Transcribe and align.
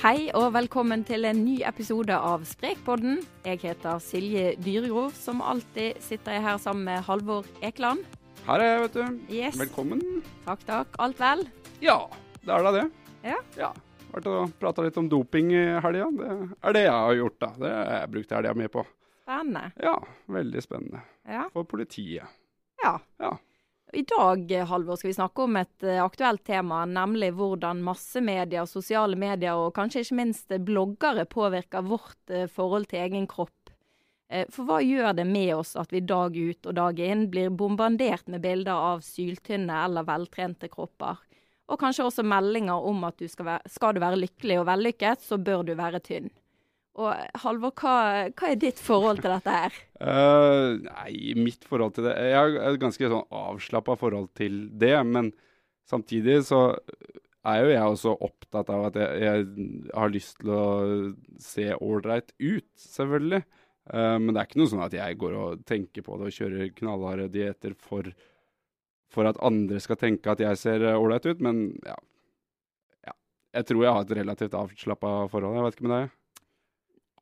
Hei 0.00 0.30
og 0.32 0.54
velkommen 0.54 1.02
til 1.04 1.26
en 1.28 1.42
ny 1.44 1.58
episode 1.68 2.14
av 2.16 2.44
Sprekpodden. 2.48 3.18
Jeg 3.44 3.60
heter 3.60 3.98
Silje 4.00 4.54
Dyregrov. 4.64 5.10
Som 5.16 5.42
alltid 5.44 5.98
sitter 6.04 6.38
jeg 6.38 6.44
her 6.46 6.60
sammen 6.62 6.86
med 6.88 7.04
Halvor 7.04 7.44
Ekeland. 7.64 8.00
Her 8.46 8.62
er 8.64 8.70
jeg, 8.70 8.80
vet 8.86 8.96
du. 8.96 9.18
Yes. 9.34 9.58
Velkommen. 9.60 10.00
Takk, 10.46 10.64
takk. 10.68 10.96
Alt 11.04 11.20
vel? 11.20 11.44
Ja, 11.84 11.98
det 12.40 12.54
er 12.56 12.64
da 12.64 12.72
det. 12.78 12.86
Ja. 13.28 13.36
Ja. 13.60 13.70
Vært 14.14 14.30
og 14.32 14.54
prata 14.62 14.86
litt 14.86 14.96
om 14.98 15.10
doping 15.12 15.52
i 15.54 15.66
helga. 15.84 16.08
Det 16.16 16.30
er 16.70 16.78
det 16.78 16.86
jeg 16.86 16.96
har 16.96 17.18
gjort, 17.20 17.38
da. 17.44 17.52
Det 17.60 17.74
har 17.76 17.92
jeg 17.98 18.12
brukt 18.16 18.34
helga 18.38 18.56
mi 18.56 18.70
på. 18.72 18.86
Spennende. 19.26 19.66
Ja, 19.84 19.94
veldig 20.40 20.64
spennende. 20.64 21.04
Ja. 21.28 21.44
For 21.52 21.68
politiet. 21.68 22.24
ja. 22.82 22.96
Ja. 23.20 23.36
I 23.92 24.02
dag, 24.02 24.52
Halvor, 24.52 24.96
skal 24.96 25.08
vi 25.08 25.14
snakke 25.14 25.42
om 25.42 25.56
et 25.58 25.82
eh, 25.82 25.98
aktuelt 25.98 26.44
tema, 26.46 26.84
nemlig 26.86 27.32
hvordan 27.34 27.80
massemedier, 27.82 28.68
sosiale 28.70 29.18
medier 29.18 29.58
og 29.58 29.72
kanskje 29.74 30.04
ikke 30.04 30.18
minst 30.20 30.52
eh, 30.54 30.62
bloggere 30.62 31.24
påvirker 31.26 31.82
vårt 31.88 32.30
eh, 32.30 32.46
forhold 32.46 32.86
til 32.90 33.02
egen 33.02 33.26
kropp. 33.30 33.56
For 34.54 34.62
hva 34.62 34.76
gjør 34.78 35.16
det 35.18 35.24
med 35.26 35.56
oss 35.56 35.72
at 35.74 35.90
vi 35.90 36.04
dag 36.06 36.36
ut 36.38 36.66
og 36.70 36.74
dag 36.78 37.00
inn 37.02 37.24
blir 37.32 37.48
bombardert 37.50 38.28
med 38.30 38.44
bilder 38.44 38.78
av 38.92 39.00
syltynne 39.02 39.74
eller 39.88 40.06
veltrente 40.06 40.68
kropper? 40.70 41.18
Og 41.66 41.80
kanskje 41.80 42.06
også 42.06 42.22
meldinger 42.22 42.86
om 42.86 43.02
at 43.08 43.18
du 43.18 43.26
skal, 43.26 43.48
være, 43.48 43.72
skal 43.74 43.96
du 43.96 43.98
være 44.04 44.20
lykkelig 44.20 44.60
og 44.60 44.68
vellykket, 44.70 45.26
så 45.26 45.34
bør 45.34 45.66
du 45.66 45.74
være 45.74 45.98
tynn. 46.06 46.30
Og 47.00 47.38
Halvor, 47.42 47.72
hva, 47.80 47.94
hva 48.36 48.50
er 48.50 48.58
ditt 48.60 48.80
forhold 48.82 49.22
til 49.22 49.32
dette 49.32 49.54
her? 49.54 49.76
uh, 50.00 50.76
nei, 50.84 51.12
mitt 51.38 51.64
forhold 51.68 51.94
til 51.96 52.08
det 52.08 52.16
Jeg 52.16 52.36
har 52.36 52.58
et 52.70 52.80
ganske 52.82 53.10
sånn 53.12 53.36
avslappa 53.40 53.96
forhold 54.00 54.30
til 54.38 54.62
det, 54.80 54.96
men 55.08 55.32
samtidig 55.88 56.40
så 56.48 56.74
er 57.48 57.62
jo 57.62 57.70
jeg 57.72 57.94
også 57.94 58.12
opptatt 58.26 58.68
av 58.72 58.90
at 58.90 58.98
jeg, 59.00 59.22
jeg 59.24 59.46
har 59.96 60.12
lyst 60.12 60.36
til 60.42 60.52
å 60.52 60.64
se 61.40 61.70
ålreit 61.72 62.34
ut, 62.36 62.68
selvfølgelig. 62.84 63.40
Uh, 63.90 64.18
men 64.20 64.34
det 64.34 64.42
er 64.42 64.50
ikke 64.50 64.60
noe 64.60 64.72
sånn 64.74 64.84
at 64.84 64.98
jeg 64.98 65.18
går 65.22 65.38
og 65.40 65.64
tenker 65.68 66.04
på 66.04 66.20
det 66.20 66.28
og 66.28 66.36
kjører 66.36 66.74
knallharde 66.76 67.30
dietter 67.32 67.74
for, 67.80 68.12
for 69.10 69.30
at 69.30 69.40
andre 69.46 69.80
skal 69.80 69.98
tenke 70.00 70.32
at 70.32 70.42
jeg 70.44 70.60
ser 70.60 70.84
ålreit 70.92 71.30
ut. 71.30 71.40
Men 71.44 71.70
ja. 71.86 71.96
Jeg 73.50 73.66
tror 73.66 73.82
jeg 73.82 73.94
har 73.94 74.04
et 74.04 74.12
relativt 74.20 74.54
avslappa 74.54 75.14
forhold. 75.32 75.56
Jeg 75.58 75.64
vet 75.66 75.78
ikke 75.78 75.88
med 75.88 75.96
deg? 75.96 76.10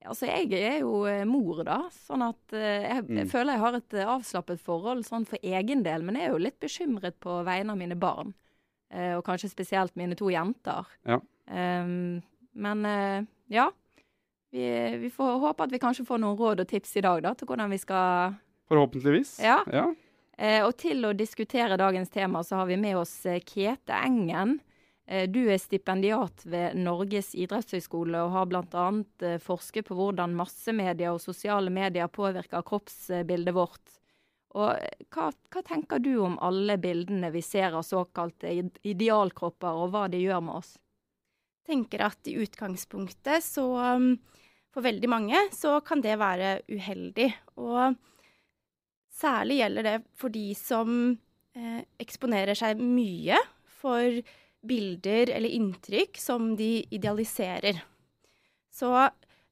Altså, 0.07 0.27
jeg 0.31 0.53
er 0.55 0.79
jo 0.81 1.05
eh, 1.11 1.25
mor, 1.27 1.65
da. 1.67 1.81
Sånn 2.07 2.23
at 2.23 2.53
eh, 2.55 2.85
jeg, 2.87 3.09
jeg 3.09 3.25
Mm. 3.27 3.31
føler 3.33 3.53
jeg 3.57 3.61
har 3.65 3.75
et 3.81 3.95
eh, 3.99 4.07
avslappet 4.15 4.61
forhold 4.63 5.05
sånn 5.07 5.27
for 5.27 5.39
egen 5.43 5.83
del. 5.83 6.03
Men 6.07 6.15
jeg 6.17 6.29
er 6.29 6.33
jo 6.37 6.39
litt 6.45 6.61
bekymret 6.63 7.17
på 7.21 7.41
vegne 7.45 7.75
av 7.75 7.79
mine 7.81 7.97
barn. 7.99 8.35
Eh, 8.95 9.17
og 9.19 9.25
kanskje 9.27 9.51
spesielt 9.51 9.97
mine 9.97 10.15
to 10.17 10.31
jenter. 10.31 10.87
Ja. 11.05 11.19
Um, 11.51 12.23
men 12.55 12.85
eh, 12.87 13.25
ja. 13.51 13.71
Vi, 14.51 14.65
vi 15.03 15.11
får 15.13 15.39
håpe 15.43 15.67
at 15.67 15.73
vi 15.75 15.79
kanskje 15.83 16.07
får 16.09 16.21
noen 16.23 16.39
råd 16.39 16.63
og 16.63 16.69
tips 16.71 16.95
i 16.97 17.03
dag 17.05 17.21
da, 17.27 17.35
til 17.37 17.49
hvordan 17.51 17.69
vi 17.75 17.79
skal 17.83 18.37
Forhåpentligvis. 18.69 19.39
Ja. 19.45 19.59
ja. 19.73 19.87
Eh, 20.39 20.63
og 20.65 20.75
til 20.81 21.05
å 21.09 21.13
diskutere 21.17 21.77
dagens 21.81 22.09
tema, 22.13 22.41
så 22.45 22.57
har 22.63 22.67
vi 22.71 22.77
med 22.81 22.97
oss 23.01 23.13
Kete 23.49 23.97
Engen. 24.05 24.59
Eh, 25.09 25.29
du 25.29 25.47
er 25.49 25.57
stipendiat 25.59 26.43
ved 26.45 26.77
Norges 26.77 27.31
idrettshøgskole 27.33 28.21
og 28.27 28.35
har 28.35 28.49
bl.a. 28.51 28.89
Eh, 29.25 29.39
forsket 29.41 29.87
på 29.89 29.97
hvordan 29.97 30.35
massemedia 30.37 31.15
og 31.15 31.23
sosiale 31.25 31.73
medier 31.73 32.11
påvirker 32.13 32.67
kroppsbildet 32.69 33.55
vårt. 33.57 33.95
Og 34.61 34.75
eh, 34.75 35.07
hva, 35.15 35.31
hva 35.33 35.63
tenker 35.65 36.03
du 36.05 36.13
om 36.27 36.37
alle 36.45 36.77
bildene 36.83 37.31
vi 37.33 37.41
ser 37.45 37.79
av 37.79 37.87
såkalte 37.89 38.53
idealkropper, 38.85 39.81
og 39.81 39.95
hva 39.95 40.03
de 40.13 40.21
gjør 40.21 40.43
med 40.45 40.61
oss? 40.61 40.75
Jeg 41.63 41.73
tenker 41.73 42.05
at 42.05 42.29
i 42.29 42.37
utgangspunktet 42.41 43.45
så 43.45 43.65
um, 43.77 44.13
For 44.73 44.85
veldig 44.85 45.09
mange 45.09 45.41
så 45.57 45.79
kan 45.85 46.05
det 46.05 46.19
være 46.21 46.59
uheldig. 46.69 47.31
Og 47.61 47.97
særlig 49.13 49.59
gjelder 49.63 49.89
det 49.89 49.97
for 50.17 50.33
de 50.33 50.53
som 50.57 50.93
eksponerer 51.99 52.55
seg 52.55 52.79
mye 52.79 53.41
for 53.81 54.21
bilder 54.69 55.33
eller 55.35 55.55
inntrykk 55.57 56.21
som 56.21 56.53
de 56.59 56.85
idealiserer. 56.95 57.81
Så 58.73 58.93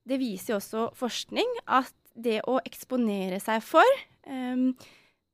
det 0.07 0.21
viser 0.23 0.59
også 0.59 0.91
forskning 0.97 1.49
at 1.67 1.95
det 2.17 2.41
å 2.49 2.59
eksponere 2.65 3.41
seg 3.43 3.65
for 3.65 3.99
em, 4.29 4.71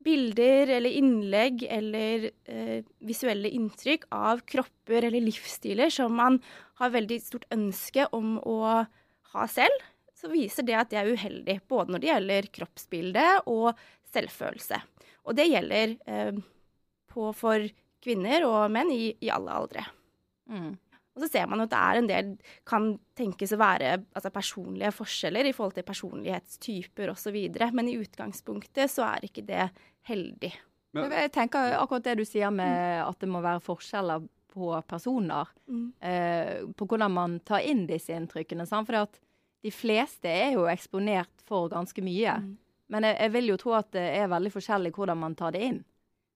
bilder 0.03 0.73
eller 0.79 0.99
innlegg 0.99 1.63
eller 1.71 2.31
eh, 2.51 2.83
visuelle 3.07 3.53
inntrykk 3.55 4.09
av 4.15 4.43
kropper 4.49 5.07
eller 5.07 5.23
livsstiler 5.23 5.93
som 5.95 6.15
man 6.19 6.41
har 6.81 6.95
veldig 6.95 7.21
stort 7.23 7.47
ønske 7.55 8.09
om 8.17 8.39
å 8.43 8.59
ha 9.33 9.47
selv, 9.49 9.85
så 10.19 10.31
viser 10.33 10.67
det 10.67 10.79
at 10.79 10.91
det 10.91 11.01
er 11.01 11.13
uheldig. 11.15 11.61
Både 11.71 11.95
når 11.95 12.03
det 12.03 12.11
gjelder 12.11 12.51
kroppsbildet 12.59 13.47
og 13.51 13.79
selvfølelse. 14.13 14.81
Og 15.27 15.39
det 15.39 15.49
gjelder 15.51 15.95
eh, 16.11 16.43
på, 17.13 17.31
for 17.37 17.69
kvinner 18.03 18.47
og 18.49 18.73
menn 18.75 18.91
i, 18.95 19.13
i 19.23 19.31
alle 19.33 19.55
aldre. 19.63 19.85
Mm. 20.51 20.73
Og 21.13 21.25
så 21.25 21.29
ser 21.29 21.49
man 21.51 21.61
at 21.61 21.71
det 21.73 21.79
er 21.79 21.99
en 21.99 22.09
del 22.09 22.29
kan 22.69 22.93
tenkes 23.19 23.53
å 23.53 23.61
være 23.61 23.95
altså, 24.17 24.33
personlige 24.33 24.95
forskjeller 24.97 25.49
i 25.49 25.55
forhold 25.57 25.77
til 25.77 25.87
personlighetstyper 25.87 27.13
osv. 27.13 27.37
Men 27.77 27.91
i 27.91 27.99
utgangspunktet 28.01 28.93
så 28.93 29.05
er 29.11 29.27
ikke 29.29 29.45
det 29.49 29.67
heldig. 30.09 30.55
Men, 30.97 31.13
jeg 31.17 31.33
tenker 31.33 31.77
akkurat 31.79 32.05
det 32.05 32.19
du 32.21 32.25
sier 32.29 32.53
med 32.53 33.03
at 33.05 33.21
det 33.21 33.29
må 33.29 33.41
være 33.45 33.65
forskjeller 33.65 34.25
på 34.53 34.73
personer. 34.89 35.53
Mm. 35.69 35.85
Eh, 36.01 36.57
på 36.77 36.89
hvordan 36.89 37.13
man 37.13 37.39
tar 37.49 37.65
inn 37.65 37.87
disse 37.89 38.13
inntrykkene. 38.17 38.67
Sant? 38.69 38.89
For 38.89 39.21
de 39.63 39.73
fleste 39.73 40.29
er 40.29 40.57
jo 40.57 40.67
eksponert 40.69 41.45
for 41.49 41.71
ganske 41.73 42.05
mye. 42.05 42.39
Mm. 42.41 42.53
Men 42.93 43.09
jeg, 43.09 43.17
jeg, 43.21 43.33
vil 43.37 43.53
jo 43.53 43.61
tro 43.61 43.77
at 43.79 43.93
det 43.95 44.05
er 44.19 44.33
veldig 44.33 44.53
forskjellig 44.53 44.93
hvordan 44.97 45.21
man 45.21 45.37
tar 45.39 45.57
det 45.57 45.65
inn. 45.69 45.81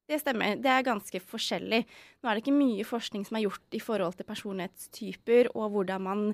Det 0.06 0.20
stemmer. 0.22 0.58
Det 0.62 0.70
er 0.70 0.84
ganske 0.86 1.20
forskjellig. 1.32 1.80
Nå 2.22 2.28
er 2.28 2.36
det 2.36 2.44
ikke 2.44 2.54
mye 2.54 2.86
forskning 2.86 3.24
som 3.26 3.38
er 3.38 3.46
gjort 3.48 3.74
i 3.74 3.82
forhold 3.82 4.18
til 4.18 4.28
personlighetstyper 4.28 5.50
og 5.56 5.72
hvordan 5.74 6.04
man 6.04 6.26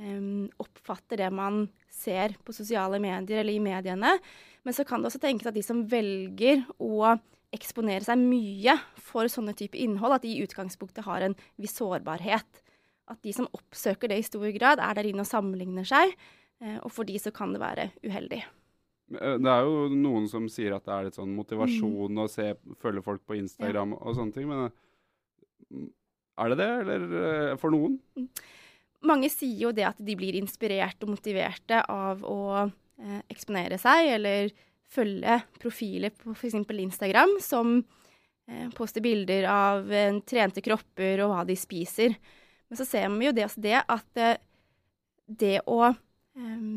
um, 0.00 0.46
oppfatter 0.62 1.20
det 1.20 1.28
man 1.34 1.66
ser 1.92 2.38
på 2.44 2.54
sosiale 2.56 3.00
medier 3.02 3.42
eller 3.42 3.52
i 3.52 3.62
mediene. 3.62 4.14
Men 4.64 4.76
så 4.76 4.86
kan 4.88 5.02
det 5.02 5.10
også 5.10 5.20
tenkes 5.20 5.50
at 5.50 5.58
de 5.58 5.64
som 5.64 5.84
velger 5.90 6.64
å 6.80 7.18
eksponere 7.54 8.04
seg 8.04 8.20
mye 8.20 8.74
for 9.00 9.28
sånne 9.32 9.54
type 9.56 9.76
innhold, 9.80 10.18
at 10.18 10.24
de 10.24 10.32
i 10.34 10.42
utgangspunktet 10.44 11.06
har 11.06 11.24
en 11.24 11.36
viss 11.60 11.76
sårbarhet. 11.80 12.64
At 13.08 13.20
de 13.24 13.32
som 13.32 13.48
oppsøker 13.56 14.12
det 14.12 14.20
i 14.20 14.26
stor 14.26 14.48
grad, 14.56 14.82
er 14.84 14.98
der 14.98 15.08
inne 15.08 15.24
og 15.24 15.30
sammenligner 15.30 15.88
seg. 15.88 16.12
Eh, 16.60 16.76
og 16.82 16.92
for 16.92 17.08
de 17.08 17.16
så 17.20 17.32
kan 17.34 17.54
det 17.54 17.62
være 17.62 17.90
uheldig. 18.04 18.42
Eh, 19.16 19.36
det 19.40 19.54
er 19.54 19.64
jo 19.64 19.88
noen 19.94 20.28
som 20.30 20.48
sier 20.52 20.76
at 20.76 20.84
det 20.86 20.94
er 20.94 21.08
litt 21.08 21.18
sånn 21.18 21.32
motivasjon 21.36 22.12
mm. 22.12 22.22
å 22.24 22.28
se, 22.32 22.52
følge 22.82 23.04
folk 23.06 23.24
på 23.28 23.38
Instagram 23.38 23.96
ja. 23.96 24.02
og 24.02 24.18
sånne 24.18 24.36
ting, 24.36 24.48
men 24.50 24.68
eh, 24.68 25.88
er 26.38 26.52
det 26.52 26.58
det, 26.60 26.70
eller 26.84 27.58
for 27.58 27.74
noen? 27.74 27.98
Mm. 28.18 28.28
Mange 29.08 29.30
sier 29.30 29.68
jo 29.68 29.74
det 29.74 29.86
at 29.86 30.00
de 30.02 30.14
blir 30.18 30.36
inspirert 30.38 31.02
og 31.06 31.12
motiverte 31.14 31.80
av 31.86 32.24
å 32.26 32.40
eh, 32.66 33.20
eksponere 33.30 33.78
seg, 33.80 34.10
eller 34.16 34.50
følge 34.88 35.38
profiler 35.60 36.14
på 36.16 36.34
f.eks. 36.34 36.56
Instagram 36.58 37.36
som 37.44 37.76
eh, 37.78 38.68
poster 38.74 39.04
bilder 39.04 39.46
av 39.52 39.92
eh, 39.92 40.18
trente 40.26 40.64
kropper 40.64 41.22
og 41.24 41.32
hva 41.32 41.46
de 41.48 41.56
spiser. 41.58 42.16
Men 42.68 42.80
så 42.80 42.86
ser 42.88 43.08
vi 43.14 43.28
jo 43.28 43.34
det, 43.36 43.46
altså 43.46 43.64
det 43.64 43.76
at 43.80 44.22
eh, 44.22 44.38
det 45.28 45.56
å 45.68 45.80
eh, 45.88 46.68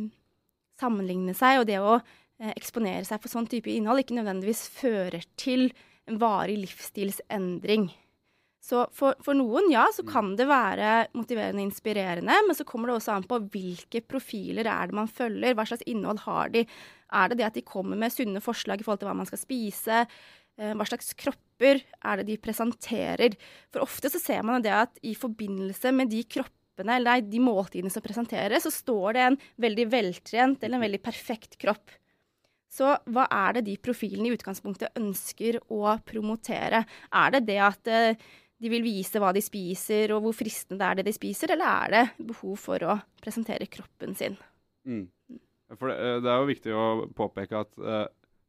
sammenligne 0.81 1.35
seg 1.37 1.61
og 1.61 1.69
det 1.69 1.79
å 1.81 1.97
eh, 1.97 2.17
eksponere 2.55 3.05
seg 3.05 3.21
for 3.21 3.31
sånn 3.31 3.49
type 3.49 3.69
innhold 3.69 4.01
ikke 4.01 4.17
nødvendigvis 4.17 4.65
fører 4.73 5.25
til 5.39 5.69
en 6.09 6.17
varig 6.21 6.57
livsstilsendring. 6.63 7.91
Så 8.61 8.83
for, 8.93 9.17
for, 9.25 9.33
noen, 9.33 9.71
ja, 9.73 9.87
så 9.89 10.03
kan 10.05 10.35
det 10.37 10.45
være 10.49 11.07
motiverende 11.17 11.63
og 11.63 11.71
inspirerende, 11.71 12.35
men 12.45 12.57
så 12.57 12.65
kommer 12.67 12.91
det 12.91 12.99
også 12.99 13.15
an 13.15 13.25
på 13.29 13.39
hvilke 13.53 14.03
profiler 14.05 14.69
er 14.69 14.89
det 14.89 14.97
man 14.99 15.09
følger, 15.09 15.55
hva 15.57 15.65
slags 15.65 15.85
innhold 15.89 16.21
har 16.27 16.51
de. 16.53 16.67
Er 17.09 17.31
det 17.31 17.39
det 17.39 17.47
at 17.47 17.57
de 17.57 17.65
kommer 17.65 17.97
med 17.97 18.13
sunne 18.13 18.41
forslag 18.43 18.81
i 18.81 18.85
forhold 18.85 19.01
til 19.01 19.09
hva 19.09 19.17
man 19.17 19.29
skal 19.29 19.41
spise? 19.41 20.03
Eh, 20.61 20.75
hva 20.77 20.85
slags 20.85 21.09
kropper 21.17 21.81
er 21.81 22.21
det 22.21 22.27
de 22.29 22.37
presenterer? 22.43 23.37
For 23.73 23.81
ofte 23.87 24.13
så 24.13 24.21
ser 24.21 24.45
man 24.45 24.61
det 24.61 24.75
at 24.77 25.01
i 25.01 25.15
forbindelse 25.17 25.93
med 25.97 26.13
de 26.13 26.21
kroppene, 26.29 26.99
eller 26.99 27.25
de 27.25 27.41
måltidene 27.41 27.89
som 27.93 28.05
presenteres, 28.05 28.67
så 28.67 28.73
står 28.73 29.17
det 29.17 29.25
en 29.25 29.41
veldig 29.65 29.89
veltrent 29.89 30.61
eller 30.61 30.77
en 30.77 30.85
veldig 30.85 31.01
perfekt 31.01 31.57
kropp. 31.61 31.97
Så 32.71 32.93
hva 33.11 33.25
er 33.27 33.57
det 33.57 33.65
de 33.67 33.75
profilene 33.83 34.29
i 34.29 34.37
utgangspunktet 34.37 34.95
ønsker 34.99 35.59
å 35.73 35.97
promotere? 36.07 36.85
Er 37.11 37.33
det 37.35 37.43
det 37.49 37.59
at 37.65 37.91
eh, 37.91 38.21
de 38.61 38.71
vil 38.71 38.85
vise 38.85 39.19
hva 39.19 39.33
de 39.35 39.41
spiser, 39.43 40.13
og 40.15 40.23
hvor 40.23 40.37
fristende 40.37 40.79
det 40.79 40.87
er 40.87 40.99
det 40.99 41.09
de 41.09 41.15
spiser, 41.17 41.51
eller 41.55 41.67
er 41.67 41.95
det 41.95 42.29
behov 42.31 42.55
for 42.61 42.87
å 42.87 42.95
presentere 43.21 43.67
kroppen 43.71 44.15
sin? 44.15 44.37
Mm. 44.87 45.07
For 45.75 45.91
det, 45.91 45.97
eh, 45.97 46.17
det, 46.23 46.31
er 46.31 46.39
jo 46.39 46.51
viktig 46.51 46.75
å 46.77 46.85
påpeke 47.17 47.63
at 47.65 47.81
uh, 47.81 48.05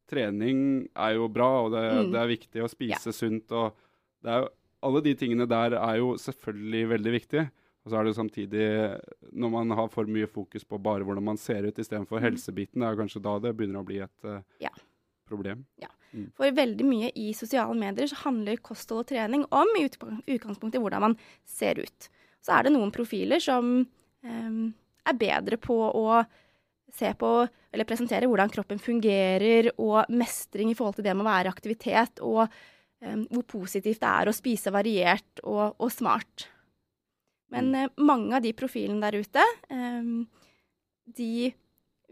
trening 0.09 0.59
er 0.93 1.17
jo 1.17 1.27
bra, 1.31 1.49
og 1.65 1.73
det, 1.75 1.83
mm. 1.83 2.13
det 2.13 2.21
er 2.21 2.31
viktig 2.31 2.63
å 2.63 2.71
spise 2.71 3.11
ja. 3.11 3.17
sunt. 3.17 3.51
og 3.51 3.75
jo, 4.23 4.47
Alle 4.87 5.03
de 5.03 5.17
tingene 5.19 5.49
der 5.49 5.75
er 5.79 5.99
jo 5.99 6.13
selvfølgelig 6.21 6.85
veldig 6.95 7.15
viktige. 7.19 7.47
Og 7.83 7.91
så 7.91 7.99
er 7.99 8.07
det 8.07 8.15
samtidig, 8.15 8.67
når 9.35 9.51
man 9.51 9.73
har 9.75 9.89
for 9.91 10.07
mye 10.07 10.27
fokus 10.31 10.63
på 10.63 10.79
bare 10.79 11.03
hvordan 11.03 11.25
man 11.33 11.39
ser 11.39 11.67
ut 11.67 11.79
istedenfor 11.79 12.21
mm. 12.21 12.25
helsebiten, 12.29 12.79
det 12.79 12.89
er 12.89 12.99
kanskje 13.01 13.23
da 13.25 13.35
det 13.43 13.51
begynner 13.57 13.83
å 13.83 13.87
bli 13.87 13.99
et 14.05 14.27
uh, 14.29 14.39
ja. 14.63 14.71
problem. 15.27 15.65
Ja. 15.83 15.91
Mm. 16.13 16.29
For 16.37 16.55
veldig 16.55 16.85
mye 16.87 17.09
i 17.19 17.31
sosiale 17.35 17.75
medier 17.75 18.07
så 18.07 18.21
handler 18.21 18.61
kosthold 18.63 19.03
og 19.03 19.09
trening 19.11 19.43
om 19.51 19.73
i 19.79 19.87
utgangspunktet 19.87 20.79
hvordan 20.79 21.09
man 21.09 21.17
ser 21.49 21.81
ut. 21.81 22.07
Så 22.43 22.55
er 22.55 22.67
det 22.67 22.75
noen 22.75 22.93
profiler 22.93 23.43
som 23.43 23.75
um, 23.83 24.63
er 25.03 25.19
bedre 25.19 25.59
på 25.59 25.75
å 25.75 26.21
se 26.93 27.09
på 27.17 27.33
eller 27.73 27.89
presentere 27.89 28.29
hvordan 28.29 28.51
kroppen 28.53 28.79
fungerer, 28.79 29.71
og 29.81 30.05
mestring 30.13 30.71
i 30.71 30.77
forhold 30.77 30.99
til 30.99 31.07
det 31.07 31.15
med 31.17 31.25
å 31.25 31.31
være 31.31 31.51
aktivitet, 31.51 32.21
og 32.21 32.45
um, 32.45 33.25
hvor 33.33 33.47
positivt 33.57 34.03
det 34.03 34.11
er 34.21 34.29
å 34.29 34.35
spise 34.35 34.71
variert 34.71 35.41
og, 35.43 35.73
og 35.81 35.89
smart. 35.91 36.47
Men 37.53 37.69
mm. 37.71 37.83
uh, 37.83 38.03
mange 38.03 38.35
av 38.35 38.41
de 38.41 38.53
profilene 38.57 39.03
der 39.05 39.21
ute, 39.21 39.43
um, 39.69 40.25
de 41.05 41.53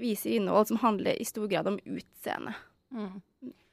viser 0.02 0.38
innhold 0.38 0.70
som 0.70 0.78
handler 0.78 1.22
i 1.22 1.26
stor 1.26 1.48
grad 1.48 1.68
om 1.68 1.80
utseende. 1.86 2.54
Mm. 2.94 3.22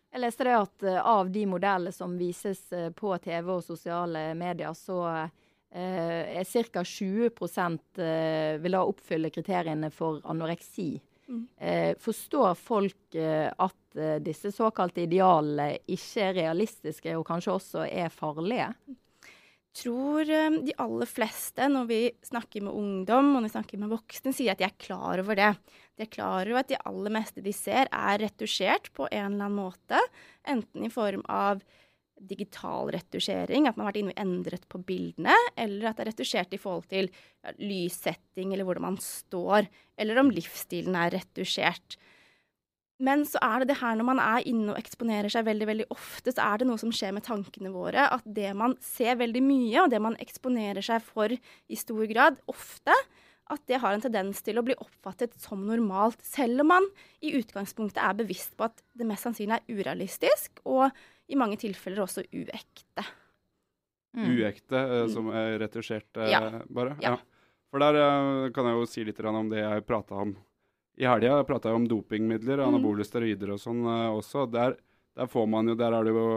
Jeg 0.09 0.23
leste 0.23 0.47
det 0.49 0.55
at 0.57 0.87
uh, 0.87 1.01
av 1.07 1.33
de 1.33 1.45
modellene 1.49 1.93
som 1.93 2.17
vises 2.21 2.63
uh, 2.73 2.89
på 2.97 3.13
TV 3.25 3.53
og 3.59 3.65
sosiale 3.65 4.31
medier, 4.39 4.73
så 4.77 5.03
eh, 5.13 6.41
er 6.41 6.49
ca. 6.73 6.85
20 6.85 7.29
vil 8.63 8.77
da 8.77 8.81
oppfylle 8.89 9.31
kriteriene 9.31 9.91
for 9.93 10.23
anoreksi. 10.25 10.95
Mm. 11.29 11.43
forstår 12.01 12.55
folk 12.57 13.17
at 13.21 13.99
disse 14.25 14.49
såkalte 14.49 15.03
idealene 15.03 15.75
ikke 15.85 16.23
er 16.25 16.39
realistiske 16.39 17.13
og 17.19 17.27
kanskje 17.29 17.53
også 17.53 17.83
er 17.85 18.09
farlige? 18.09 18.71
Tror 19.77 20.31
eh, 20.31 20.61
de 20.67 20.75
aller 20.83 21.09
fleste, 21.11 21.69
når 21.71 21.89
vi 21.91 22.01
snakker 22.27 22.65
med 22.67 22.77
ungdom 22.77 23.33
og 23.33 23.41
når 23.41 23.49
vi 23.49 23.55
snakker 23.57 23.83
med 23.83 23.93
voksne, 23.93 24.33
sier 24.35 24.55
at 24.55 24.63
de 24.63 24.69
er 24.69 24.79
klar 24.81 25.23
over 25.23 25.39
det. 25.39 25.51
De 25.99 26.07
er 26.07 26.13
klar 26.13 26.49
over 26.49 26.63
at 26.63 26.71
de 26.71 26.81
aller 26.89 27.15
meste 27.19 27.45
de 27.45 27.55
ser, 27.57 27.91
er 27.91 28.23
retusjert 28.23 28.93
på 28.97 29.09
en 29.11 29.35
eller 29.35 29.49
annen 29.49 29.59
måte. 29.59 30.01
Enten 30.49 30.87
i 30.87 30.93
form 30.93 31.25
av 31.33 31.63
digital 32.19 32.91
retusjering, 32.91 33.69
at 33.69 33.77
man 33.77 33.87
har 33.87 33.93
vært 33.93 34.01
inne 34.03 34.15
og 34.15 34.23
endret 34.23 34.65
på 34.71 34.81
bildene, 34.87 35.35
eller 35.55 35.91
at 35.91 35.99
det 35.99 36.05
er 36.05 36.11
retusjert 36.13 36.55
i 36.55 36.61
forhold 36.61 36.89
til 36.91 37.11
lyssetting 37.63 38.53
eller 38.53 38.67
hvordan 38.67 38.89
man 38.89 39.01
står, 39.03 39.69
eller 39.99 40.19
om 40.23 40.33
livsstilen 40.35 40.99
er 40.99 41.15
retusjert. 41.15 41.99
Men 42.99 43.23
så 43.31 43.39
er 43.45 43.63
det 43.63 43.71
det 43.71 43.79
her 43.79 43.95
når 43.99 44.07
man 44.09 44.21
er 44.23 44.47
inne 44.51 44.73
og 44.73 44.81
eksponerer 44.81 45.31
seg 45.31 45.47
veldig 45.47 45.69
veldig 45.71 45.87
ofte, 45.95 46.33
så 46.35 46.49
er 46.49 46.61
det 46.61 46.67
noe 46.67 46.81
som 46.83 46.91
skjer 46.95 47.15
med 47.15 47.25
tankene 47.29 47.71
våre. 47.71 48.09
At 48.11 48.27
det 48.27 48.51
man 48.59 48.75
ser 48.83 49.21
veldig 49.21 49.43
mye, 49.45 49.85
og 49.85 49.93
det 49.93 50.01
man 50.03 50.19
eksponerer 50.19 50.83
seg 50.85 51.05
for 51.07 51.31
i 51.31 51.79
stor 51.79 52.03
grad, 52.11 52.41
ofte, 52.51 52.97
at 53.49 53.63
det 53.71 53.79
har 53.81 53.95
en 53.95 54.03
tendens 54.03 54.43
til 54.45 54.59
å 54.61 54.65
bli 54.67 54.77
oppfattet 54.83 55.39
som 55.41 55.63
normalt. 55.65 56.21
Selv 56.27 56.65
om 56.65 56.73
man 56.75 56.91
i 57.25 57.33
utgangspunktet 57.39 58.03
er 58.03 58.19
bevisst 58.19 58.59
på 58.59 58.67
at 58.67 58.83
det 58.99 59.07
mest 59.09 59.29
sannsynlig 59.29 59.61
er 59.61 59.79
urealistisk, 59.79 60.61
og 60.67 60.91
i 61.31 61.39
mange 61.39 61.61
tilfeller 61.61 62.03
også 62.05 62.27
uekte. 62.35 63.07
Mm. 64.19 64.27
Uekte, 64.35 64.77
eh, 64.77 65.05
mm. 65.07 65.15
som 65.15 65.31
er 65.37 65.59
retusjert, 65.63 66.11
eh, 66.19 66.33
ja. 66.35 66.43
bare? 66.67 66.99
Ja. 67.05 67.15
ja. 67.15 67.63
For 67.71 67.85
der 67.85 68.01
eh, 68.03 68.51
kan 68.57 68.69
jeg 68.69 68.79
jo 68.81 68.91
si 68.91 69.07
litt 69.07 69.21
om 69.23 69.51
det 69.53 69.63
jeg 69.63 69.87
prata 69.87 70.19
om 70.25 70.35
i 70.99 71.07
helga 71.07 71.43
prata 71.47 71.71
jeg 71.71 71.79
om 71.79 71.89
dopingmidler, 71.89 72.59
mm. 72.59 72.69
anabole 72.73 73.07
steroider 73.07 73.55
og 73.55 73.61
sånn 73.63 73.85
uh, 73.87 74.17
også. 74.17 74.47
Der, 74.51 74.77
der, 75.15 75.31
får 75.31 75.51
man 75.51 75.71
jo, 75.71 75.77
der 75.79 75.95
er 75.95 76.07
det 76.07 76.15
jo 76.15 76.31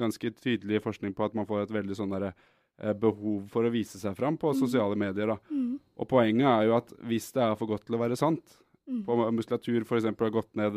ganske 0.00 0.32
tydelig 0.36 0.82
forskning 0.84 1.14
på 1.16 1.24
at 1.26 1.36
man 1.38 1.48
får 1.48 1.64
et 1.64 1.76
veldig 1.78 1.96
sånn 1.96 2.12
derre 2.12 2.34
uh, 2.34 2.92
behov 2.92 3.46
for 3.52 3.64
å 3.64 3.72
vise 3.72 4.00
seg 4.00 4.16
fram 4.18 4.36
på 4.40 4.52
mm. 4.52 4.58
sosiale 4.60 4.98
medier. 5.00 5.32
da. 5.32 5.38
Mm. 5.48 5.78
Og 5.96 6.10
poenget 6.10 6.48
er 6.50 6.68
jo 6.68 6.76
at 6.80 6.92
hvis 7.08 7.30
det 7.36 7.46
er 7.46 7.56
for 7.60 7.72
godt 7.72 7.88
til 7.88 7.96
å 7.96 8.02
være 8.02 8.20
sant, 8.20 8.58
mm. 8.84 9.00
på 9.06 9.16
muskulatur 9.38 9.86
f.eks. 9.86 10.10
har 10.10 10.36
gått 10.36 10.52
ned 10.60 10.76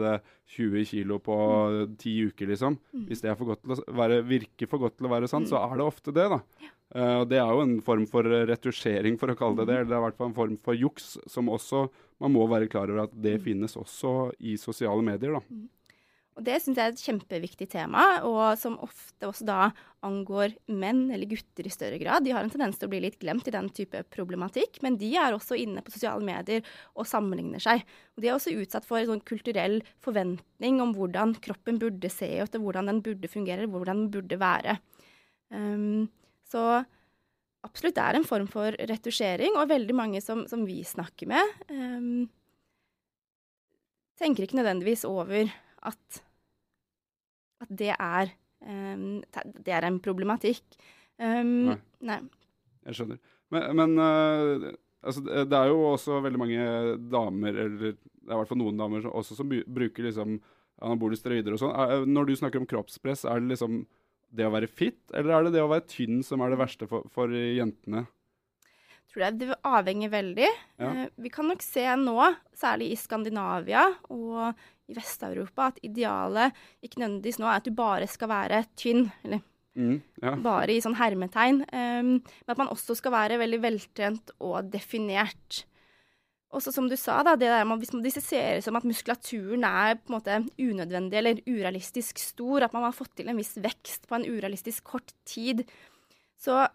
20 0.55 0.79
eh, 0.79 0.87
kg 0.93 1.19
på 1.27 1.37
mm. 1.75 1.99
ti 1.99 2.15
uker, 2.29 2.53
liksom. 2.53 2.79
Mm. 2.95 3.03
Hvis 3.11 3.25
det 3.25 3.33
er 3.33 3.37
for 3.41 3.51
godt 3.51 3.65
til 3.65 3.75
å 3.75 3.99
være, 3.99 4.21
virker 4.31 4.71
for 4.71 4.85
godt 4.85 4.95
til 5.01 5.09
å 5.09 5.13
være 5.17 5.31
sant, 5.31 5.51
så 5.51 5.59
er 5.59 5.75
det 5.75 5.89
ofte 5.89 6.15
det, 6.15 6.29
da. 6.31 6.39
Ja. 6.63 6.71
Uh, 6.95 7.21
det 7.27 7.39
er 7.41 7.49
jo 7.51 7.63
en 7.65 7.79
form 7.83 8.05
for 8.07 8.23
retusjering, 8.47 9.17
for 9.19 9.33
å 9.33 9.35
kalle 9.35 9.65
det 9.65 9.73
det. 9.73 9.79
Det 9.89 9.95
er 9.97 9.99
i 9.99 10.05
hvert 10.05 10.19
fall 10.19 10.29
en 10.31 10.37
form 10.37 10.59
for 10.63 10.77
juks, 10.79 11.15
som 11.27 11.49
også 11.51 11.89
man 12.23 12.33
må 12.33 12.45
være 12.47 12.69
klar 12.71 12.91
over 12.91 13.07
at 13.07 13.15
det 13.15 13.39
mm. 13.39 13.45
finnes 13.45 13.75
også 13.79 14.31
i 14.39 14.55
sosiale 14.59 15.03
medier. 15.05 15.35
da. 15.37 15.43
Mm. 15.49 15.69
Og 16.35 16.43
det 16.43 16.57
syns 16.59 16.75
jeg 16.75 16.83
er 16.83 16.91
et 16.91 17.01
kjempeviktig 17.07 17.65
tema, 17.71 18.01
og 18.27 18.57
som 18.59 18.73
ofte 18.83 19.27
også 19.29 19.45
da 19.47 19.59
angår 20.03 20.57
menn 20.67 21.05
eller 21.15 21.29
gutter 21.31 21.67
i 21.67 21.71
større 21.71 21.99
grad. 22.01 22.25
De 22.25 22.33
har 22.35 22.43
en 22.43 22.51
tendens 22.51 22.75
til 22.79 22.89
å 22.89 22.91
bli 22.91 22.99
litt 23.05 23.15
glemt 23.21 23.47
i 23.47 23.53
den 23.55 23.69
type 23.75 24.01
problematikk, 24.11 24.81
men 24.83 24.97
de 24.99 25.13
er 25.15 25.31
også 25.31 25.55
inne 25.61 25.83
på 25.83 25.93
sosiale 25.95 26.25
medier 26.27 26.65
og 26.91 27.07
sammenligner 27.07 27.63
seg. 27.63 27.85
Og 28.15 28.23
de 28.23 28.29
er 28.29 28.35
også 28.35 28.51
utsatt 28.51 28.87
for 28.87 28.99
en 28.99 29.13
sånn 29.13 29.23
kulturell 29.23 29.79
forventning 30.03 30.83
om 30.83 30.91
hvordan 30.97 31.37
kroppen 31.45 31.79
burde 31.79 32.11
se 32.11 32.27
ut, 32.41 32.59
og 32.59 32.67
hvordan 32.67 32.91
den 32.91 33.01
burde 33.05 33.31
fungere, 33.31 33.71
hvordan 33.71 34.03
den 34.03 34.11
burde 34.17 34.41
være. 34.41 34.75
Um, 35.55 36.11
så 36.51 36.83
absolutt 37.65 37.99
er 38.01 38.17
en 38.17 38.27
form 38.27 38.47
for 38.51 38.75
retusjering, 38.91 39.57
og 39.59 39.71
veldig 39.71 39.95
mange 39.97 40.21
som, 40.23 40.45
som 40.49 40.65
vi 40.67 40.81
snakker 40.85 41.29
med, 41.31 41.51
um, 41.73 42.25
tenker 44.19 44.45
ikke 44.45 44.59
nødvendigvis 44.59 45.05
over 45.09 45.51
at, 45.85 46.21
at 47.65 47.75
det, 47.83 47.91
er, 47.97 48.31
um, 48.63 49.21
det 49.65 49.75
er 49.75 49.89
en 49.89 49.99
problematikk. 50.03 50.63
Um, 51.19 51.71
nei. 51.71 51.77
nei. 52.05 52.19
Jeg 52.85 52.99
skjønner. 52.99 53.21
Men, 53.53 53.69
men 53.81 53.99
uh, 54.01 54.71
altså, 55.05 55.25
det 55.25 55.59
er 55.59 55.71
jo 55.71 55.83
også 55.91 56.21
veldig 56.25 56.41
mange 56.41 56.67
damer, 57.11 57.61
eller 57.65 57.77
det 57.81 57.95
er 57.95 58.35
i 58.35 58.39
hvert 58.39 58.49
fall 58.49 58.61
noen 58.61 58.79
damer 58.79 59.05
også, 59.11 59.37
som 59.37 59.49
bruker 59.49 60.07
liksom 60.07 60.39
anabole 60.83 61.17
steroider 61.17 61.55
og 61.55 61.61
sånn. 61.61 62.09
Når 62.11 62.27
du 62.27 62.33
snakker 62.39 62.59
om 62.59 62.67
kroppspress, 62.67 63.23
er 63.29 63.39
det 63.39 63.53
liksom 63.53 63.83
det 64.35 64.45
å 64.47 64.53
være 64.53 64.69
fit, 64.71 64.99
eller 65.13 65.33
er 65.33 65.47
det 65.47 65.55
det 65.57 65.63
å 65.63 65.71
være 65.71 65.87
tynn 65.89 66.21
som 66.25 66.43
er 66.43 66.53
det 66.53 66.61
verste 66.61 66.89
for, 66.91 67.07
for 67.13 67.31
jentene? 67.31 68.05
tror 69.15 69.23
jeg 69.23 69.39
det 69.39 69.55
avhenger 69.63 70.11
veldig. 70.11 70.47
Ja. 70.81 70.91
Eh, 70.91 71.09
vi 71.23 71.31
kan 71.31 71.47
nok 71.47 71.63
se 71.63 71.87
nå, 71.99 72.19
særlig 72.55 72.91
i 72.91 72.99
Skandinavia 72.99 73.87
og 74.11 74.51
i 74.91 74.95
Vest-Europa, 74.95 75.71
at 75.71 75.79
idealet 75.85 76.55
ikke 76.83 77.01
nødvendigvis 77.01 77.39
nå 77.39 77.47
er 77.47 77.61
at 77.61 77.67
du 77.67 77.73
bare 77.75 78.09
skal 78.11 78.29
være 78.29 78.65
tynn. 78.77 79.07
eller 79.23 79.39
mm, 79.79 79.95
ja. 80.21 80.35
Bare 80.43 80.75
i 80.75 80.81
sånn 80.83 80.97
hermetegn. 80.99 81.63
Um, 81.71 82.11
men 82.19 82.53
at 82.53 82.59
man 82.59 82.73
også 82.75 82.97
skal 82.99 83.15
være 83.15 83.39
veldig 83.41 83.61
veltrent 83.63 84.35
og 84.43 84.67
definert. 84.73 85.63
Også 86.53 86.71
som 86.71 86.85
du 86.87 86.95
sa, 86.99 87.17
da, 87.25 87.33
det 87.35 87.49
der, 87.49 87.65
man, 87.67 87.81
hvis 87.81 87.91
det 87.91 88.23
ser 88.23 88.61
som 88.63 88.77
at 88.77 88.85
muskulaturen 88.87 89.65
er 89.67 89.97
på 89.97 90.11
en 90.11 90.15
måte 90.15 90.37
unødvendig 90.61 91.17
eller 91.19 91.41
urealistisk 91.49 92.21
stor, 92.21 92.67
at 92.67 92.75
man 92.75 92.85
har 92.85 92.95
fått 92.95 93.15
til 93.17 93.31
en 93.31 93.39
viss 93.39 93.55
vekst 93.59 94.05
på 94.07 94.19
en 94.19 94.27
urealistisk 94.29 94.85
kort 94.93 95.11
tid, 95.27 95.65
så 96.39 96.67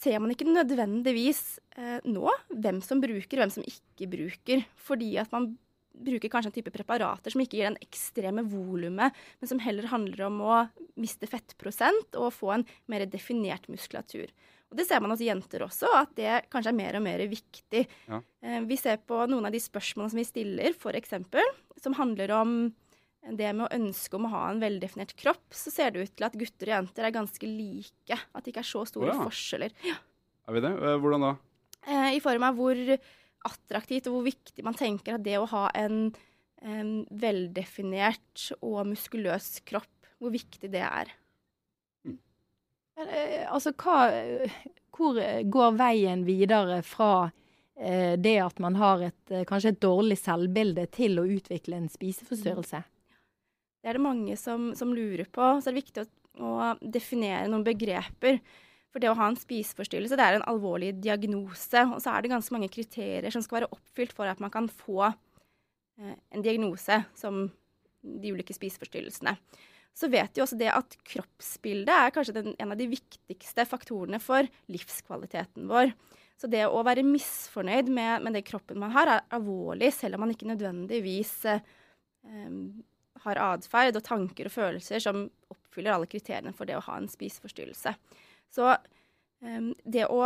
ser 0.00 0.20
man 0.22 0.32
ikke 0.32 0.48
nødvendigvis 0.48 1.58
eh, 1.76 1.98
nå 2.08 2.30
hvem 2.48 2.78
som 2.84 3.02
bruker, 3.02 3.36
og 3.36 3.42
hvem 3.44 3.56
som 3.58 3.66
ikke 3.66 4.08
bruker. 4.14 4.64
Fordi 4.80 5.10
at 5.20 5.34
man 5.34 5.50
bruker 5.90 6.30
kanskje 6.32 6.52
en 6.52 6.56
type 6.56 6.72
preparater 6.72 7.32
som 7.32 7.42
ikke 7.42 7.58
gir 7.58 7.68
den 7.68 7.80
ekstreme 7.82 8.44
volumet, 8.48 9.16
men 9.40 9.50
som 9.50 9.60
heller 9.60 9.90
handler 9.90 10.28
om 10.28 10.40
å 10.40 10.62
miste 11.00 11.28
fettprosent 11.28 12.16
og 12.20 12.32
få 12.36 12.54
en 12.54 12.66
mer 12.90 13.04
definert 13.10 13.68
muskulatur. 13.72 14.30
Og 14.70 14.78
Det 14.78 14.86
ser 14.86 15.02
man 15.02 15.10
hos 15.10 15.22
jenter 15.24 15.64
også, 15.66 15.88
at 15.98 16.12
det 16.18 16.44
kanskje 16.52 16.70
er 16.70 16.78
mer 16.78 16.98
og 16.98 17.02
mer 17.02 17.24
viktig. 17.30 17.82
Ja. 18.06 18.20
Eh, 18.44 18.60
vi 18.70 18.78
ser 18.78 19.00
på 19.02 19.18
noen 19.26 19.48
av 19.48 19.54
de 19.54 19.62
spørsmålene 19.62 20.12
som 20.12 20.20
vi 20.20 20.28
stiller, 20.28 20.76
f.eks., 20.78 21.16
som 21.82 21.96
handler 21.98 22.30
om 22.36 22.54
det 23.20 23.50
med 23.52 23.66
å 23.66 23.74
ønske 23.76 24.16
om 24.16 24.28
å 24.28 24.32
ha 24.32 24.44
en 24.48 24.62
veldefinert 24.62 25.12
kropp, 25.18 25.44
så 25.52 25.72
ser 25.74 25.92
det 25.92 26.06
ut 26.06 26.14
til 26.16 26.26
at 26.28 26.38
gutter 26.38 26.70
og 26.70 26.76
jenter 26.76 27.06
er 27.06 27.14
ganske 27.14 27.50
like. 27.50 28.16
At 28.32 28.44
det 28.44 28.54
ikke 28.54 28.62
er 28.62 28.70
så 28.70 28.84
store 28.88 29.10
oh, 29.10 29.18
ja. 29.18 29.26
forskjeller. 29.28 29.74
Ja. 29.84 29.98
Er 30.48 30.56
vi 30.56 30.64
det? 30.64 30.72
Eh, 30.78 30.98
hvordan 31.02 31.26
da? 31.26 31.34
Eh, 31.84 32.08
I 32.16 32.22
form 32.24 32.46
av 32.46 32.58
hvor 32.58 32.80
attraktivt 33.50 34.08
og 34.08 34.18
hvor 34.18 34.26
viktig 34.28 34.64
man 34.64 34.76
tenker 34.76 35.16
at 35.16 35.24
det 35.24 35.38
å 35.40 35.48
ha 35.50 35.66
en, 35.78 36.10
en 36.62 36.92
veldefinert 37.10 38.50
og 38.60 38.84
muskuløs 38.92 39.58
kropp, 39.68 39.92
hvor 40.20 40.34
viktig 40.34 40.70
det 40.72 40.84
er. 40.84 41.12
Mm. 43.00 43.46
Altså, 43.50 43.72
hva, 43.80 43.98
hvor 44.96 45.18
går 45.56 45.76
veien 45.78 46.24
videre 46.26 46.80
fra 46.84 47.30
eh, 47.80 48.16
det 48.20 48.36
at 48.44 48.60
man 48.62 48.76
har 48.80 49.06
et, 49.08 49.36
kanskje 49.48 49.74
et 49.74 49.82
dårlig 49.82 50.18
selvbilde, 50.20 50.86
til 50.92 51.20
å 51.20 51.28
utvikle 51.28 51.80
en 51.80 51.90
spiseforstyrrelse? 51.92 52.82
Mm. 52.84 52.96
Det 53.80 53.88
er 53.88 53.96
det 53.96 54.04
mange 54.04 54.36
som, 54.36 54.72
som 54.76 54.92
lurer 54.92 55.28
på. 55.32 55.46
Så 55.58 55.70
det 55.70 55.72
er 55.72 55.80
viktig 55.80 56.02
å, 56.04 56.08
å, 56.44 56.56
definere 56.80 57.48
noen 57.48 57.64
begreper. 57.64 58.40
For 58.90 59.02
det 59.02 59.08
å 59.12 59.16
ha 59.16 59.30
en 59.30 59.38
spiseforstyrrelse 59.38 60.18
det 60.18 60.26
er 60.26 60.36
en 60.36 60.48
alvorlig 60.50 60.92
diagnose. 61.00 61.86
Og 61.86 62.02
så 62.02 62.12
er 62.12 62.22
det 62.22 62.32
ganske 62.34 62.54
mange 62.56 62.70
kriterier 62.72 63.32
som 63.32 63.44
skal 63.44 63.60
være 63.60 63.72
oppfylt 63.72 64.12
for 64.16 64.28
at 64.28 64.42
man 64.42 64.52
kan 64.52 64.68
få 64.68 65.06
eh, 65.08 66.16
en 66.34 66.44
diagnose 66.44 67.00
som 67.16 67.46
de 68.00 68.32
ulike 68.34 68.56
spiseforstyrrelsene. 68.56 69.36
Så 69.96 70.08
vet 70.08 70.36
vi 70.36 70.42
også 70.44 70.58
det 70.60 70.70
at 70.72 70.94
kroppsbildet 71.12 71.92
er 71.92 72.12
kanskje 72.14 72.36
den, 72.36 72.54
en 72.58 72.72
av 72.72 72.78
de 72.78 72.88
viktigste 72.90 73.66
faktorene 73.68 74.20
for 74.22 74.46
livskvaliteten 74.72 75.68
vår. 75.70 75.92
Så 76.40 76.48
det 76.48 76.62
å 76.64 76.80
være 76.86 77.04
misfornøyd 77.04 77.90
med, 77.92 78.24
med 78.24 78.38
det 78.38 78.46
kroppen 78.48 78.80
man 78.80 78.94
har, 78.94 79.10
er 79.10 79.26
alvorlig, 79.36 79.90
selv 79.92 80.16
om 80.16 80.24
man 80.24 80.32
ikke 80.32 80.48
nødvendigvis 80.48 81.34
eh, 81.52 81.60
har 83.26 83.42
atferd 83.44 83.98
og 83.98 84.06
tanker 84.06 84.48
og 84.48 84.54
følelser 84.54 85.02
som 85.04 85.26
oppfyller 85.52 85.92
alle 85.92 86.08
kriteriene 86.08 86.54
for 86.56 86.68
det 86.68 86.78
å 86.78 86.86
ha 86.86 86.96
en 86.96 87.10
spiseforstyrrelse. 87.12 87.92
Så 88.56 88.70
eh, 88.72 89.68
det 89.84 90.06
å 90.08 90.22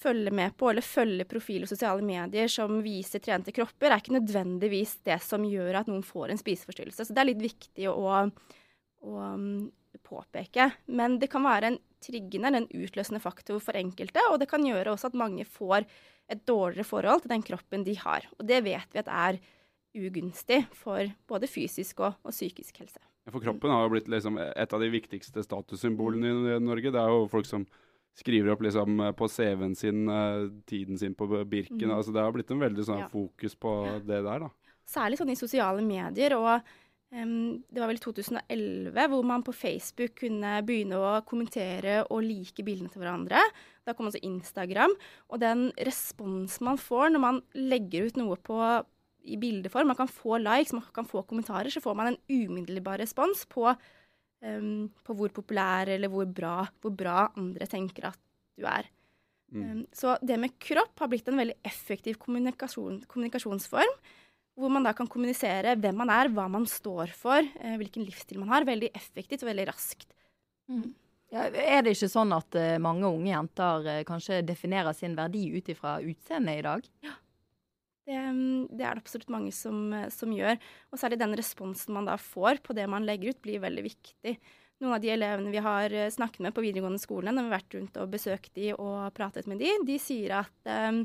følge 0.00 0.32
med 0.32 0.56
på 0.56 0.70
eller 0.70 0.84
følge 0.84 1.26
profiler 1.28 1.66
og 1.66 1.72
sosiale 1.72 2.04
medier 2.04 2.48
som 2.48 2.78
viser 2.84 3.20
trente 3.24 3.52
kropper, 3.52 3.90
er 3.90 4.00
ikke 4.00 4.16
nødvendigvis 4.16 4.98
det 5.08 5.18
som 5.24 5.44
gjør 5.44 5.82
at 5.82 5.90
noen 5.90 6.04
får 6.06 6.32
en 6.32 6.40
spiseforstyrrelse. 6.40 7.04
Så 7.04 7.16
det 7.16 7.24
er 7.24 7.30
litt 7.32 7.42
viktig 7.44 7.88
å, 7.90 7.96
å 7.96 8.59
um, 9.04 9.70
påpeke. 10.06 10.70
Men 10.86 11.18
det 11.20 11.30
kan 11.32 11.44
være 11.46 11.72
en 11.72 11.78
triggende, 12.04 12.52
en 12.56 12.68
utløsende 12.70 13.20
faktor 13.22 13.60
for 13.62 13.76
enkelte, 13.76 14.22
og 14.30 14.40
det 14.40 14.48
kan 14.50 14.64
gjøre 14.64 14.94
også 14.94 15.10
at 15.10 15.18
mange 15.18 15.44
får 15.44 15.86
et 16.30 16.42
dårligere 16.46 16.86
forhold 16.86 17.24
til 17.24 17.32
den 17.32 17.44
kroppen 17.44 17.84
de 17.84 17.96
har. 17.98 18.26
Og 18.38 18.46
det 18.48 18.62
vet 18.64 18.94
vi 18.94 19.02
at 19.02 19.10
er 19.10 19.40
ugunstig 19.96 20.62
for 20.78 21.10
både 21.28 21.50
fysisk 21.50 22.04
og, 22.06 22.18
og 22.22 22.34
psykisk 22.34 22.82
helse. 22.82 23.02
For 23.30 23.42
kroppen 23.42 23.72
har 23.72 23.84
jo 23.84 23.92
blitt 23.92 24.08
liksom 24.10 24.38
et 24.40 24.72
av 24.72 24.82
de 24.82 24.88
viktigste 24.90 25.42
statussymbolene 25.44 26.56
i 26.56 26.60
Norge. 26.62 26.92
Det 26.94 27.00
er 27.00 27.12
jo 27.12 27.26
folk 27.30 27.48
som 27.48 27.66
skriver 28.18 28.54
opp 28.54 28.62
liksom 28.64 29.02
på 29.16 29.28
CV-en 29.30 29.74
sin 29.78 30.08
uh, 30.10 30.48
tiden 30.66 30.98
sin 30.98 31.14
på 31.14 31.28
Birken. 31.44 31.90
Mm. 31.90 31.96
Altså 31.96 32.14
det 32.14 32.24
har 32.24 32.32
blitt 32.34 32.50
en 32.50 32.62
veldig 32.62 32.86
sånn 32.86 33.04
ja. 33.04 33.10
fokus 33.12 33.54
på 33.58 33.74
det 34.06 34.22
der, 34.26 34.46
da. 34.46 34.50
Særlig 34.90 35.20
sånn 35.20 35.30
i 35.34 35.38
sosiale 35.38 35.84
medier. 35.84 36.34
og 36.38 36.72
Det 37.10 37.80
var 37.82 37.90
vel 37.90 37.98
i 37.98 38.02
2011 38.04 39.06
hvor 39.10 39.24
man 39.26 39.42
på 39.42 39.54
Facebook 39.56 40.12
kunne 40.20 40.52
begynne 40.62 40.98
å 41.00 41.08
kommentere 41.26 42.04
og 42.06 42.22
like 42.22 42.62
bildene 42.62 42.92
til 42.92 43.02
hverandre. 43.02 43.40
Da 43.82 43.96
kom 43.98 44.06
også 44.06 44.22
Instagram. 44.22 44.94
Og 45.34 45.42
den 45.42 45.68
responsen 45.88 46.68
man 46.68 46.78
får 46.78 47.10
når 47.10 47.24
man 47.24 47.40
legger 47.58 48.06
ut 48.06 48.20
noe 48.20 48.38
på 48.38 48.60
i 49.26 49.36
bildeform. 49.40 49.90
Man 49.90 49.98
kan 49.98 50.10
få 50.10 50.38
likes, 50.40 50.72
man 50.76 50.86
kan 50.94 51.08
få 51.08 51.24
kommentarer. 51.26 51.72
Så 51.72 51.82
får 51.82 51.98
man 51.98 52.12
en 52.12 52.20
umiddelbar 52.30 53.02
respons 53.02 53.42
på, 53.50 53.66
um, 54.46 54.88
på 55.04 55.18
hvor 55.18 55.34
populær 55.34 55.90
eller 55.90 56.12
hvor 56.12 56.30
bra, 56.30 56.62
hvor 56.80 56.94
bra, 56.94 57.26
andre 57.36 57.68
tenker 57.70 58.10
at 58.12 58.20
du 58.54 58.66
er. 58.70 58.88
Mm. 59.50 59.62
Um, 59.66 59.84
så 59.90 60.14
det 60.22 60.38
med 60.38 60.54
kropp 60.62 61.02
har 61.02 61.10
blitt 61.10 61.28
en 61.28 61.42
veldig 61.42 61.58
effektiv 61.66 62.20
kommunikasjon, 62.22 63.02
kommunikasjonsform. 63.10 63.98
Hvor 64.58 64.72
man 64.72 64.84
da 64.84 64.92
kan 64.96 65.08
kommunisere 65.08 65.76
hvem 65.78 66.00
man 66.02 66.10
er, 66.12 66.30
hva 66.34 66.46
man 66.50 66.66
står 66.68 67.12
for, 67.16 67.38
eh, 67.38 67.76
hvilken 67.80 68.04
livsstil 68.06 68.40
man 68.42 68.50
har. 68.52 68.66
Veldig 68.68 68.90
effektivt 68.96 69.44
og 69.44 69.52
veldig 69.52 69.68
raskt. 69.70 70.10
Mm. 70.70 70.90
Ja, 71.30 71.46
er 71.46 71.84
det 71.86 71.94
ikke 71.94 72.10
sånn 72.10 72.32
at 72.34 72.56
uh, 72.58 72.74
mange 72.82 73.06
unge 73.06 73.30
jenter 73.30 73.84
uh, 73.86 73.98
kanskje 74.06 74.40
definerer 74.42 74.96
sin 74.98 75.14
verdi 75.14 75.44
ut 75.54 75.68
ifra 75.70 76.00
utseendet 76.02 76.58
i 76.58 76.64
dag? 76.66 76.88
Ja, 77.06 77.12
det, 78.10 78.16
mm, 78.18 78.66
det, 78.72 78.82
er 78.82 78.98
det 78.98 79.04
absolutt 79.04 79.30
mange 79.30 79.52
som, 79.54 79.92
som, 80.10 80.32
gjør. 80.34 80.58
Og 80.90 80.98
særlig 80.98 81.20
den 81.20 81.36
responsen 81.38 81.94
man 81.94 82.08
da 82.10 82.16
får 82.18 82.58
på 82.64 82.74
det 82.76 82.88
man 82.90 83.06
legger 83.06 83.30
ut, 83.30 83.42
blir 83.44 83.62
veldig 83.62 83.86
viktig. 83.86 84.34
Noen 84.80 84.96
av 84.96 85.02
de 85.02 85.12
elevene 85.12 85.52
vi 85.52 85.60
har 85.60 85.92
eh, 85.92 86.10
snakket 86.12 86.46
med 86.46 86.54
på 86.56 86.64
videregående 86.64 87.00
skole, 87.02 87.30
når 87.30 87.44
vi 87.44 87.50
har 87.50 87.58
vært 87.58 87.76
rundt 87.76 87.98
og 88.00 88.14
besøkt 88.14 88.54
de 88.56 88.70
og 88.72 89.10
pratet 89.16 89.48
med 89.50 89.60
de, 89.60 89.74
de 89.86 89.98
sier 90.00 90.38
at 90.40 90.70
um, 90.88 91.02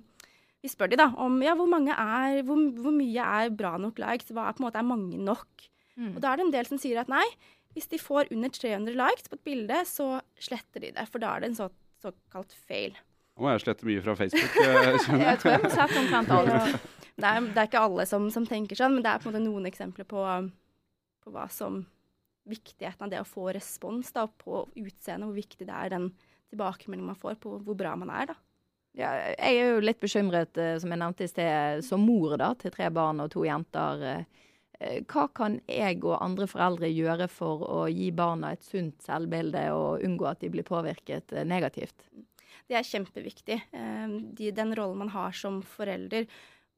Vi 0.65 0.71
spør 0.71 0.89
de 0.89 0.97
da 0.97 1.11
om 1.21 1.37
ja, 1.45 1.53
hvor, 1.53 1.69
er, 1.77 2.39
hvor, 2.45 2.61
hvor, 2.81 2.93
mye 2.95 3.25
er 3.39 3.51
bra 3.53 3.75
nok 3.77 3.99
likes, 4.01 4.31
hva 4.33 4.47
er 4.49 4.55
på 4.57 4.63
en 4.63 4.65
måte 4.65 4.81
er 4.81 4.87
mange 4.87 5.19
nok? 5.21 5.67
Mm. 5.93 6.15
Og 6.15 6.23
da 6.23 6.31
er 6.31 6.39
det 6.39 6.47
en 6.47 6.55
del 6.55 6.69
som 6.69 6.79
sier 6.81 6.97
at 7.03 7.11
nei, 7.11 7.25
hvis 7.77 7.91
de 7.91 7.99
får 8.01 8.31
under 8.33 8.49
300 8.49 8.97
likes 8.97 9.29
på 9.29 9.37
et 9.37 9.45
bilde, 9.45 9.81
så 9.85 10.07
sletter 10.41 10.87
de 10.87 10.89
det, 10.95 11.05
for 11.11 11.21
da 11.21 11.35
er 11.35 11.43
det 11.43 11.51
en 11.51 11.59
så, 11.59 11.69
såkalt 12.01 12.55
fail. 12.65 12.97
Nå 13.35 13.45
må 13.45 13.51
jeg 13.51 13.65
slette 13.65 13.85
mye 13.85 14.01
fra 14.01 14.15
Facebook. 14.17 14.57
Jeg, 14.63 14.99
jeg 15.21 15.39
tror 15.41 15.51
jeg 15.51 15.61
må 15.65 15.71
sette 15.73 16.01
omtrent 16.01 16.31
alt. 16.31 16.77
Det 17.15 17.23
er, 17.29 17.45
det 17.47 17.61
er, 17.61 17.67
ikke 17.69 17.79
alle 17.79 18.03
som, 18.09 18.25
som, 18.27 18.43
tenker 18.43 18.75
sånn, 18.75 18.97
men 18.97 19.03
det 19.05 19.07
er 19.07 19.21
på 19.23 19.29
en 19.29 19.31
måte 19.31 19.39
noen 19.45 19.69
eksempler 19.69 20.03
på, 20.03 20.19
på 21.23 21.31
hva 21.31 21.45
som 21.47 21.85
Viktigheten 22.45 23.07
av 23.07 23.09
det 23.13 23.21
å 23.23 23.25
få 23.25 23.45
respons 23.55 24.11
da, 24.13 24.25
på 24.27 24.65
utseendet, 24.75 25.23
hvor 25.23 25.37
viktig 25.37 25.65
det 25.65 25.77
er 25.79 25.93
den 25.95 26.09
tilbakemeldingen 26.51 27.07
man 27.07 27.17
får 27.17 27.39
på 27.41 27.55
hvor 27.63 27.77
bra 27.79 27.95
man 27.97 28.11
er. 28.13 28.33
da. 28.33 28.35
Ja, 28.95 29.11
jeg 29.33 29.59
er 29.59 29.73
jo 29.73 29.83
litt 29.83 29.99
bekymret, 29.99 30.55
eh, 30.57 30.77
som 30.79 30.93
jeg 30.93 31.01
nevnte 31.01 31.25
i 31.25 31.31
sted, 31.31 31.83
som 31.83 32.03
mor 32.05 32.37
da, 32.39 32.53
til 32.55 32.71
tre 32.71 32.87
barn 32.95 33.19
og 33.23 33.31
to 33.33 33.43
jenter. 33.47 34.03
Eh, 34.07 34.45
Eh, 34.79 35.01
hva 35.07 35.27
kan 35.35 35.59
jeg 35.71 36.01
og 36.03 36.17
andre 36.19 36.47
foreldre 36.49 36.89
gjøre 36.91 37.27
for 37.31 37.63
å 37.63 37.83
gi 37.91 38.09
barna 38.15 38.51
et 38.55 38.65
sunt 38.65 39.05
selvbilde 39.05 39.67
og 39.75 40.03
unngå 40.05 40.27
at 40.29 40.41
de 40.43 40.51
blir 40.51 40.67
påvirket 40.67 41.35
negativt? 41.47 42.07
Det 42.65 42.79
er 42.79 42.87
kjempeviktig, 42.87 43.59
den 44.57 44.71
rollen 44.73 45.03
man 45.03 45.11
har 45.13 45.35
som 45.37 45.59
forelder. 45.61 46.25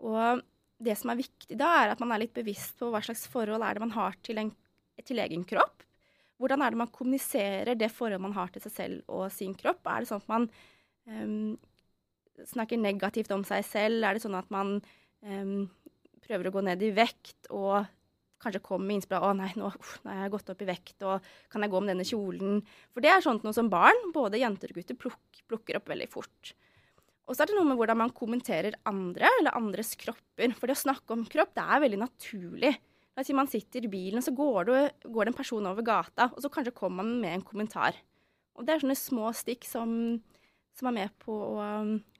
Og 0.04 0.42
det 0.84 0.98
som 1.00 1.14
er 1.14 1.22
viktig 1.22 1.56
da, 1.58 1.70
er 1.80 1.94
at 1.94 2.02
man 2.04 2.12
er 2.12 2.26
litt 2.26 2.36
bevisst 2.36 2.76
på 2.82 2.90
hva 2.92 3.00
slags 3.06 3.24
forhold 3.32 3.64
er 3.64 3.78
det 3.78 3.86
man 3.86 3.96
har 3.96 4.18
til, 4.20 4.42
en, 4.42 4.52
til 5.08 5.24
egen 5.24 5.46
kropp. 5.48 5.86
Hvordan 6.38 6.62
er 6.62 6.76
det 6.76 6.82
man 6.84 6.92
kommuniserer 6.94 7.80
det 7.80 7.90
forholdet 7.96 8.26
man 8.28 8.36
har 8.36 8.52
til 8.52 8.66
seg 8.68 8.76
selv 8.76 9.08
og 9.08 9.32
sin 9.34 9.56
kropp? 9.58 9.80
Er 9.88 10.04
det 10.04 10.12
sånn 10.12 10.22
at 10.22 10.34
man 10.34 10.50
snakker 12.46 12.80
negativt 12.80 13.32
om 13.34 13.44
seg 13.48 13.66
selv? 13.66 14.04
Er 14.04 14.18
det 14.18 14.24
sånn 14.24 14.38
at 14.38 14.50
man 14.54 14.78
um, 15.26 15.68
prøver 16.26 16.50
å 16.50 16.56
gå 16.58 16.66
ned 16.68 16.84
i 16.86 16.94
vekt 16.96 17.50
og 17.50 17.88
kanskje 18.44 18.62
kommer 18.62 18.86
med 18.86 19.00
innspill 19.00 19.18
om 19.18 19.32
'Å 19.32 19.38
nei, 19.38 19.52
nå, 19.58 19.72
uff, 19.74 19.98
nå, 20.04 20.14
har 20.14 20.28
jeg 20.28 20.34
gått 20.36 20.50
opp 20.54 20.62
i 20.62 20.70
vekt, 20.70 20.98
og 21.10 21.26
kan 21.50 21.64
jeg 21.64 21.72
gå 21.74 21.80
med 21.82 21.90
denne 21.94 22.06
kjolen?' 22.06 22.64
For 22.94 23.02
det 23.02 23.10
er 23.10 23.24
sånt 23.26 23.44
noe 23.44 23.54
som 23.54 23.70
barn, 23.70 24.12
både 24.14 24.42
jenter 24.42 24.70
og 24.70 24.78
gutter, 24.78 24.96
pluk, 24.96 25.42
plukker 25.50 25.80
opp 25.80 25.90
veldig 25.90 26.10
fort. 26.10 26.54
Og 27.28 27.36
så 27.36 27.44
er 27.44 27.50
det 27.50 27.58
noe 27.58 27.68
med 27.68 27.80
hvordan 27.80 27.98
man 27.98 28.14
kommenterer 28.16 28.78
andre, 28.88 29.28
eller 29.40 29.58
andres 29.58 29.96
kropper. 30.00 30.54
For 30.56 30.68
det 30.68 30.78
å 30.78 30.86
snakke 30.86 31.12
om 31.12 31.26
kropp, 31.28 31.56
det 31.58 31.66
er 31.66 31.82
veldig 31.84 32.00
naturlig. 32.00 32.78
La 33.16 33.22
oss 33.22 33.28
si 33.28 33.34
man 33.34 33.50
sitter 33.52 33.84
i 33.84 33.92
bilen, 33.92 34.22
så 34.22 34.32
går 34.32 34.70
det, 34.70 34.84
går 35.04 35.26
det 35.26 35.34
en 35.34 35.42
person 35.42 35.66
over 35.66 35.84
gata, 35.84 36.30
og 36.32 36.40
så 36.40 36.52
kanskje 36.54 36.76
kommer 36.78 37.04
man 37.04 37.20
med 37.20 37.34
en 37.34 37.42
kommentar. 37.42 37.98
Og 38.56 38.64
det 38.64 38.76
er 38.76 38.86
sånne 38.86 38.96
små 38.96 39.34
stikk 39.36 39.66
som, 39.68 40.22
som 40.78 40.88
er 40.88 40.96
med 41.02 41.18
på 41.20 41.34
å 41.34 41.66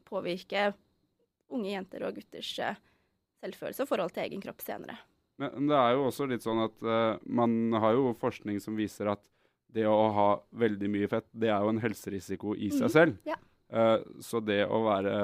påvirke 0.08 0.72
unge 1.54 1.72
jenter 1.72 2.08
og 2.08 2.18
gutters 2.18 2.52
uh, 2.64 2.80
selvfølelse 3.44 3.86
og 3.86 3.92
forhold 3.92 4.16
til 4.16 4.26
egen 4.26 4.44
kropp 4.44 4.64
senere. 4.66 4.98
Men 5.38 5.70
det 5.70 5.78
er 5.78 5.94
jo 5.94 6.08
også 6.08 6.26
litt 6.30 6.46
sånn 6.46 6.64
at 6.64 6.78
uh, 6.86 7.20
man 7.30 7.76
har 7.78 7.94
jo 7.98 8.16
forskning 8.18 8.62
som 8.64 8.78
viser 8.80 9.12
at 9.14 9.22
det 9.76 9.86
å 9.86 10.08
ha 10.16 10.30
veldig 10.58 10.90
mye 10.90 11.10
fett, 11.12 11.28
det 11.36 11.52
er 11.52 11.62
jo 11.62 11.74
en 11.74 11.84
helserisiko 11.84 12.56
i 12.56 12.72
seg 12.72 12.88
mm, 12.88 12.94
selv. 12.94 13.20
Ja. 13.28 13.38
Uh, 13.68 14.00
så 14.24 14.42
det 14.42 14.64
å 14.66 14.82
være 14.86 15.18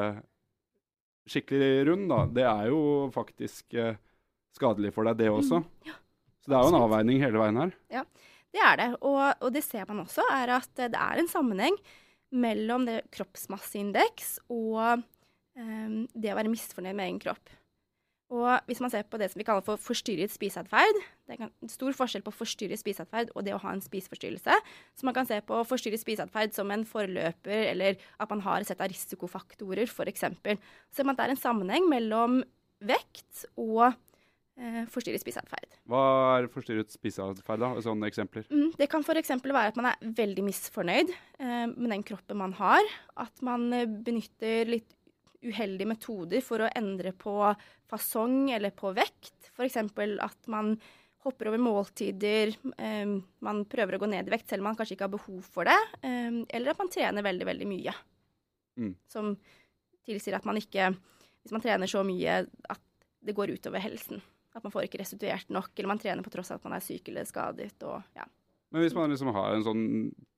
skikkelig 1.32 1.88
rund, 1.88 2.10
da, 2.12 2.24
det 2.28 2.46
er 2.46 2.70
jo 2.70 2.82
faktisk 3.16 3.78
uh, 3.80 3.96
skadelig 4.54 4.92
for 4.94 5.08
deg, 5.08 5.22
det 5.24 5.32
mm, 5.32 5.40
også. 5.40 5.64
Mm, 5.64 5.90
ja. 5.90 5.98
Så 6.44 6.52
det 6.52 6.58
er 6.60 6.68
jo 6.68 6.74
en 6.74 6.82
avveining 6.84 7.24
hele 7.24 7.40
veien 7.40 7.60
her. 7.62 7.76
Ja, 7.94 8.04
det 8.54 8.64
er 8.68 8.80
det. 8.82 8.90
Og, 9.00 9.22
og 9.24 9.54
det 9.56 9.64
ser 9.66 9.88
man 9.90 10.04
også, 10.04 10.26
er 10.36 10.58
at 10.60 10.74
det 10.76 11.00
er 11.00 11.22
en 11.22 11.32
sammenheng 11.32 11.78
mellom 12.34 12.88
det 12.88 13.04
kroppsmasseindeks 13.14 14.38
og 14.52 15.04
um, 15.58 16.00
det 16.14 16.34
å 16.34 16.38
være 16.40 16.52
misfornøyd 16.52 16.98
med 16.98 17.10
egen 17.10 17.22
kropp. 17.24 17.52
Og 18.34 18.66
hvis 18.66 18.80
man 18.82 18.90
ser 18.90 19.04
på 19.06 19.20
det 19.22 19.28
som 19.30 19.38
vi 19.38 19.46
kaller 19.46 19.66
for 19.66 19.78
forstyrret 19.78 20.32
spiseatferd 20.34 20.98
Det 21.28 21.36
er 21.36 21.52
stor 21.70 21.94
forskjell 21.94 22.24
på 22.26 22.34
forstyrret 22.34 22.82
spiseatferd 22.82 23.34
og 23.36 23.46
det 23.46 23.54
å 23.54 23.60
ha 23.62 23.74
en 23.76 23.84
spiseforstyrrelse. 23.84 24.56
Så 24.98 25.06
man 25.06 25.16
kan 25.16 25.28
se 25.30 25.38
på 25.46 25.60
forstyrret 25.70 26.02
spiseatferd 26.02 26.56
som 26.56 26.72
en 26.74 26.86
forløper, 26.88 27.68
eller 27.70 28.00
at 28.18 28.32
man 28.34 28.42
har 28.48 28.64
et 28.64 28.72
sett 28.72 28.82
av 28.82 28.90
risikofaktorer, 28.92 29.86
f.eks. 29.86 30.26
Så 30.26 31.06
man 31.06 31.14
at 31.14 31.22
det 31.22 31.28
er 31.28 31.36
en 31.36 31.44
sammenheng 31.44 31.88
mellom 31.92 32.42
vekt 32.84 33.46
og 33.54 33.94
forstyrret 34.94 35.24
spiseatferd. 35.24 35.78
Hva 35.90 36.02
er 36.38 36.48
forstyrret 36.54 36.94
spiseatferd, 36.94 37.62
da? 37.64 37.70
Sånne 37.84 38.10
eksempler? 38.10 38.46
Mm, 38.54 38.74
det 38.78 38.88
kan 38.92 39.04
f.eks. 39.06 39.32
være 39.42 39.72
at 39.72 39.80
man 39.80 39.90
er 39.90 40.12
veldig 40.20 40.46
misfornøyd 40.46 41.14
eh, 41.14 41.66
med 41.72 41.90
den 41.90 42.04
kroppen 42.06 42.40
man 42.40 42.54
har. 42.60 42.92
At 43.20 43.42
man 43.46 43.66
eh, 43.74 43.88
benytter 43.88 44.70
litt 44.70 44.94
uheldige 45.44 45.90
metoder 45.90 46.44
for 46.46 46.64
å 46.64 46.72
endre 46.78 47.12
på 47.18 47.36
fasong 47.92 48.52
eller 48.56 48.76
på 48.76 48.94
vekt. 48.96 49.50
F.eks. 49.52 49.80
at 49.82 50.52
man 50.52 50.76
hopper 51.24 51.50
over 51.50 51.62
måltider, 51.62 52.54
eh, 52.78 53.16
man 53.44 53.64
prøver 53.70 53.98
å 53.98 54.04
gå 54.04 54.12
ned 54.12 54.28
i 54.28 54.36
vekt 54.36 54.52
selv 54.52 54.64
om 54.64 54.72
man 54.72 54.78
kanskje 54.80 54.98
ikke 54.98 55.08
har 55.08 55.16
behov 55.16 55.42
for 55.56 55.70
det. 55.70 55.80
Eh, 56.04 56.44
eller 56.54 56.74
at 56.74 56.84
man 56.84 56.92
trener 56.94 57.26
veldig, 57.26 57.48
veldig 57.50 57.70
mye. 57.70 57.96
Mm. 58.80 58.94
Som 59.10 59.34
tilsier 60.04 60.36
at 60.36 60.48
man 60.50 60.58
ikke 60.58 60.88
Hvis 61.44 61.52
man 61.54 61.62
trener 61.62 61.90
så 61.92 62.00
mye 62.08 62.38
at 62.72 62.82
det 63.20 63.34
går 63.36 63.52
utover 63.52 63.82
helsen. 63.84 64.22
At 64.54 64.66
man 64.66 64.74
får 64.74 64.88
ikke 64.88 65.02
restituert 65.02 65.50
nok, 65.54 65.72
eller 65.76 65.92
man 65.94 66.02
trener 66.02 66.26
på 66.26 66.34
tross 66.34 66.52
av 66.54 66.62
at 66.62 66.68
man 66.68 66.78
er 66.78 66.86
syk 66.86 67.10
eller 67.10 67.26
skadet. 67.26 67.76
Og, 67.90 68.04
ja. 68.18 68.28
Men 68.74 68.86
hvis 68.86 68.96
man 68.98 69.10
liksom 69.10 69.34
har 69.34 69.56
en 69.56 69.66
sånn 69.66 69.88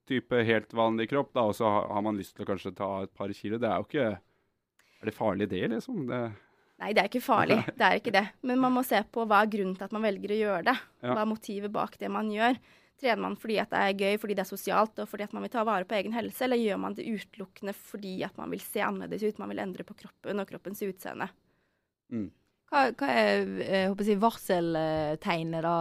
type 0.07 0.39
helt 0.47 0.71
vanlig 0.77 1.09
kropp, 1.11 1.33
da, 1.35 1.47
og 1.49 1.57
så 1.57 1.67
har 1.67 2.05
man 2.05 2.17
lyst 2.19 2.35
til 2.37 2.45
å 2.45 2.49
kanskje 2.49 2.75
ta 2.77 2.89
et 3.03 3.13
par 3.17 3.33
kilo, 3.35 3.59
det 3.59 3.69
er 3.69 3.81
jo 3.81 3.87
ikke 3.89 4.07
er 4.15 5.11
det 5.11 5.15
farlig 5.15 5.49
det, 5.51 5.67
liksom? 5.73 6.05
Det... 6.09 6.21
Nei, 6.81 6.93
det 6.95 7.03
er 7.03 7.11
ikke 7.11 7.23
farlig. 7.23 7.59
Det 7.79 7.85
er 7.87 7.99
ikke 7.99 8.13
det. 8.15 8.25
Men 8.47 8.59
man 8.59 8.73
må 8.75 8.81
se 8.83 8.99
på 9.11 9.23
hva 9.27 9.43
er 9.43 9.51
grunnen 9.51 9.75
til 9.77 9.85
at 9.87 9.93
man 9.95 10.03
velger 10.03 10.33
å 10.33 10.39
gjøre 10.39 10.63
det. 10.71 10.73
Hva 11.05 11.19
er 11.21 11.29
motivet 11.29 11.71
bak 11.71 11.95
det 12.01 12.09
man 12.11 12.31
gjør. 12.33 12.57
Trener 12.99 13.21
man 13.21 13.35
fordi 13.39 13.57
at 13.59 13.71
det 13.71 13.79
er 13.83 14.01
gøy, 14.01 14.17
fordi 14.21 14.37
det 14.37 14.43
er 14.45 14.49
sosialt 14.49 14.99
og 15.03 15.09
fordi 15.11 15.25
at 15.27 15.35
man 15.35 15.43
vil 15.43 15.51
ta 15.51 15.65
vare 15.67 15.87
på 15.87 15.97
egen 15.97 16.15
helse, 16.15 16.45
eller 16.45 16.59
gjør 16.59 16.79
man 16.79 16.95
det 16.95 17.07
utelukkende 17.07 17.75
fordi 17.75 18.15
at 18.27 18.37
man 18.39 18.53
vil 18.55 18.63
se 18.63 18.83
annerledes 18.83 19.25
ut, 19.27 19.41
man 19.41 19.51
vil 19.51 19.61
endre 19.65 19.83
på 19.87 19.97
kroppen 19.99 20.39
og 20.39 20.47
kroppens 20.47 20.83
utseende? 20.87 21.27
Mm. 22.13 22.29
Hva, 22.75 22.89
hva, 22.91 23.07
er 23.07 23.45
jeg 23.63 23.87
håper 23.87 24.03
si, 24.03 24.15
varseltegnet, 24.19 25.63
da, 25.63 25.75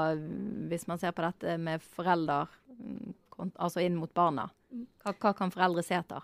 hvis 0.70 0.84
man 0.86 1.00
ser 1.02 1.10
på 1.16 1.24
dette 1.24 1.56
med 1.58 1.82
foreldre, 1.82 2.44
mm, 2.70 3.14
altså 3.58 3.82
inn 3.82 3.96
mot 3.98 4.12
barna? 4.14 4.44
Hva, 5.02 5.16
hva 5.18 5.32
kan 5.34 5.50
foreldre 5.50 5.82
se 5.82 5.96
etter? 5.98 6.22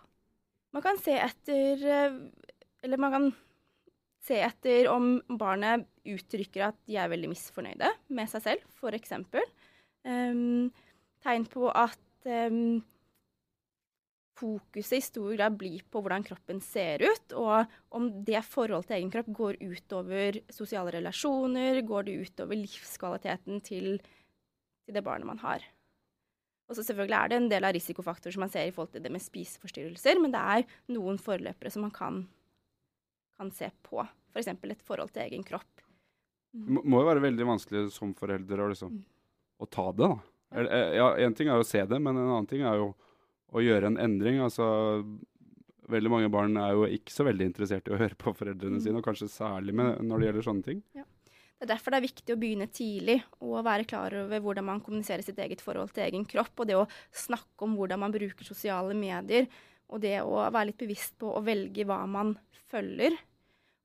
Man 0.70 0.84
kan 0.84 1.00
se 1.02 1.16
etter 1.18 1.82
eh, 1.82 2.20
eller 2.86 3.02
man 3.02 3.16
kan 3.16 3.26
se 4.22 4.38
etter 4.44 4.86
om 4.92 5.16
barnet 5.40 5.88
uttrykker 6.06 6.68
at 6.68 6.78
de 6.86 7.00
er 7.00 7.10
veldig 7.10 7.32
misfornøyde 7.32 7.90
med 8.14 8.30
seg 8.30 8.44
selv, 8.44 8.70
f.eks. 8.78 9.16
Um, 9.18 9.34
ehm, 10.06 10.70
tegn 11.24 11.46
på 11.50 11.66
at 11.66 12.30
um, 12.30 12.78
fokuset 14.40 14.98
i 14.98 15.04
stor 15.04 15.34
grad 15.36 15.58
blir 15.60 15.84
på 15.92 16.02
hvordan 16.02 16.24
kroppen 16.26 16.62
ser 16.64 17.04
ut, 17.04 17.36
og 17.36 17.70
om 17.96 18.08
det 18.26 18.42
forholdet 18.48 18.90
til 18.90 18.98
egen 18.98 19.12
kropp 19.12 19.30
går 19.36 19.60
utover 19.60 20.40
sosiale 20.52 20.96
relasjoner, 20.96 21.82
går 21.86 22.08
det 22.08 22.16
utover 22.24 22.58
livskvaliteten 22.58 23.62
til, 23.66 24.00
til 24.00 24.96
det 24.96 25.04
barnet 25.06 25.28
man 25.28 25.44
har. 25.44 25.62
Og 26.70 26.78
så 26.78 26.84
selvfølgelig 26.86 27.18
er 27.18 27.30
det 27.30 27.38
en 27.40 27.48
del 27.50 27.66
av 27.66 27.74
risikofaktorer 27.74 28.34
som 28.34 28.44
man 28.46 28.52
ser 28.52 28.68
i 28.68 28.74
forhold 28.74 28.92
til 28.94 29.02
det 29.02 29.10
med 29.12 29.22
spiseforstyrrelser, 29.22 30.20
men 30.22 30.34
det 30.34 30.42
er 30.56 30.68
noen 30.94 31.18
forløpere 31.18 31.72
som 31.72 31.86
man 31.86 31.94
kan 31.94 32.22
kan 33.40 33.50
se 33.50 33.70
på. 33.82 34.02
F.eks. 34.34 34.50
For 34.60 34.72
et 34.74 34.82
forhold 34.84 35.14
til 35.14 35.24
egen 35.24 35.44
kropp. 35.46 35.84
Mm. 36.52 36.66
Det 36.66 36.82
må 36.92 37.00
jo 37.00 37.08
være 37.08 37.24
veldig 37.24 37.46
vanskelig 37.48 37.86
som 37.94 38.12
forelder 38.18 38.60
å, 38.60 38.68
liksom, 38.72 38.98
mm. 38.98 39.06
å 39.64 39.68
ta 39.70 39.86
det, 39.94 40.08
da. 40.08 40.18
Eh, 40.60 40.96
ja, 40.98 41.06
Én 41.24 41.36
ting 41.36 41.48
er 41.48 41.62
å 41.62 41.66
se 41.66 41.80
det, 41.86 42.00
men 42.02 42.18
en 42.18 42.26
annen 42.26 42.48
ting 42.50 42.66
er 42.66 42.76
jo 42.80 42.90
å 43.50 43.62
gjøre 43.64 43.90
en 43.90 44.00
endring. 44.00 44.40
Altså, 44.44 44.66
veldig 45.90 46.12
mange 46.12 46.32
barn 46.32 46.58
er 46.60 46.74
jo 46.76 46.88
ikke 46.88 47.14
så 47.14 47.26
veldig 47.26 47.48
interessert 47.50 47.88
i 47.88 47.94
å 47.94 48.00
høre 48.00 48.18
på 48.18 48.34
foreldrene 48.36 48.78
mm. 48.78 48.84
sine, 48.84 49.00
og 49.00 49.06
kanskje 49.06 49.30
særlig 49.32 49.74
med, 49.76 50.02
når 50.06 50.20
det 50.20 50.28
gjelder 50.28 50.46
sånne 50.50 50.68
ting. 50.68 50.84
Ja. 50.98 51.06
Det 51.60 51.66
er 51.66 51.72
derfor 51.74 51.92
det 51.92 51.98
er 51.98 52.06
viktig 52.06 52.32
å 52.32 52.38
begynne 52.40 52.66
tidlig 52.72 53.18
og 53.44 53.58
være 53.66 53.84
klar 53.84 54.14
over 54.16 54.40
hvordan 54.40 54.64
man 54.64 54.78
kommuniserer 54.80 55.20
sitt 55.26 55.40
eget 55.44 55.60
forhold 55.60 55.90
til 55.92 56.06
egen 56.06 56.22
kropp, 56.28 56.54
og 56.56 56.70
det 56.70 56.78
å 56.78 56.86
snakke 57.12 57.66
om 57.66 57.74
hvordan 57.76 58.00
man 58.00 58.14
bruker 58.14 58.48
sosiale 58.48 58.96
medier, 58.96 59.50
og 59.92 60.00
det 60.00 60.14
å 60.22 60.38
være 60.46 60.70
litt 60.70 60.80
bevisst 60.80 61.18
på 61.20 61.34
å 61.34 61.42
velge 61.44 61.84
hva 61.84 61.98
man 62.08 62.32
følger 62.70 63.18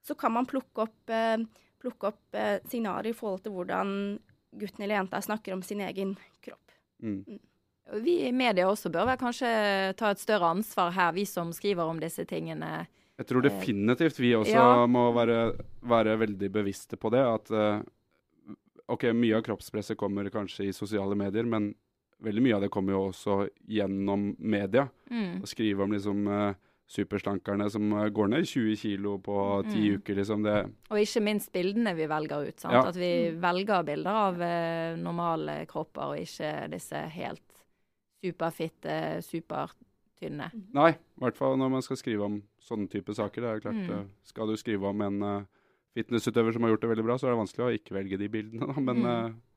så 0.06 0.15
kan 0.15 0.32
man 0.32 0.45
plukke 0.45 0.86
opp, 0.86 1.10
eh, 1.10 1.38
plukke 1.82 2.12
opp 2.12 2.38
eh, 2.38 2.60
signaler 2.69 3.10
i 3.10 3.17
forhold 3.17 3.41
til 3.45 3.56
hvordan 3.56 3.89
gutten 4.56 4.86
eller 4.86 4.99
jenta 4.99 5.21
snakker 5.21 5.56
om 5.56 5.63
sin 5.65 5.82
egen 5.82 6.13
kropp. 6.45 6.75
Mm. 7.01 7.23
Mm. 7.28 7.39
Vi 7.93 8.15
i 8.28 8.32
media 8.34 8.65
også 8.69 8.89
bør 8.89 9.12
vel 9.12 9.19
kanskje 9.21 9.50
ta 10.00 10.12
et 10.12 10.21
større 10.21 10.50
ansvar 10.56 10.93
her, 10.95 11.13
vi 11.13 11.26
som 11.30 11.52
skriver 11.54 11.86
om 11.86 12.00
disse 12.02 12.26
tingene. 12.26 12.88
Jeg 13.15 13.30
tror 13.30 13.45
definitivt 13.45 14.17
vi 14.19 14.34
også 14.36 14.56
ja. 14.56 14.86
må 14.91 15.08
være, 15.15 15.54
være, 15.86 16.17
veldig 16.26 16.50
bevisste 16.52 16.98
på 17.00 17.12
det. 17.13 17.21
At 17.24 17.52
uh, 17.54 18.56
OK, 18.91 19.08
mye 19.15 19.38
av 19.38 19.45
kroppspresset 19.45 19.98
kommer 20.00 20.28
kanskje 20.34 20.67
i 20.67 20.76
sosiale 20.76 21.15
medier, 21.15 21.48
men 21.48 21.71
veldig 22.26 22.43
mye 22.43 22.58
av 22.58 22.65
det 22.65 22.71
kommer 22.74 22.98
jo 22.98 23.06
også 23.12 23.43
gjennom 23.69 24.34
media. 24.39 24.89
Mm. 25.13 25.45
Å 25.45 25.50
skrive 25.50 25.86
om 25.86 25.95
liksom 25.95 26.26
superslankerne 26.88 27.69
som 27.69 27.93
eh, 27.93 28.10
går 28.10 28.28
ned 28.28 28.48
20 28.48 28.76
kilo 28.76 29.17
på 29.19 29.38
ti 29.71 29.89
mm. 29.89 29.95
uker. 30.00 30.15
liksom 30.15 30.43
det. 30.45 30.58
Og 30.89 31.02
ikke 31.02 31.24
minst 31.26 31.52
bildene 31.54 31.95
vi 31.98 32.08
velger 32.10 32.50
ut. 32.50 32.60
sant? 32.60 32.76
Ja. 32.78 32.86
At 32.89 33.00
vi 33.00 33.32
velger 33.41 33.86
bilder 33.88 34.21
av 34.28 34.41
eh, 34.45 34.98
normale 35.02 35.63
kropper, 35.69 36.13
og 36.13 36.21
ikke 36.21 36.69
disse 36.74 37.06
helt 37.15 37.44
superfitte, 38.25 38.97
supertynne. 39.25 40.49
Mm. 40.53 40.67
Nei, 40.75 40.91
i 40.97 41.25
hvert 41.25 41.39
fall 41.39 41.57
når 41.61 41.73
man 41.77 41.85
skal 41.85 41.99
skrive 42.01 42.27
om 42.27 42.39
sånne 42.65 42.89
type 42.91 43.15
saker. 43.15 43.41
det 43.41 43.51
er 43.51 43.65
klart, 43.65 43.81
mm. 43.81 43.91
Eh, 43.99 44.05
skal 44.27 44.49
du 44.49 44.57
skrive 44.59 44.89
om 44.89 45.03
en 45.05 45.25
uh, 45.25 45.65
fitnessutøver 45.95 46.55
som 46.55 46.65
har 46.65 46.73
gjort 46.73 46.85
det 46.85 46.93
veldig 46.95 47.07
bra, 47.07 47.17
så 47.19 47.29
er 47.29 47.35
det 47.35 47.43
vanskelig 47.43 47.65
å 47.65 47.75
ikke 47.79 47.99
velge 47.99 48.21
de 48.21 48.31
bildene. 48.31 48.71
da, 48.71 48.88
men... 48.89 49.05
Uh, 49.05 49.51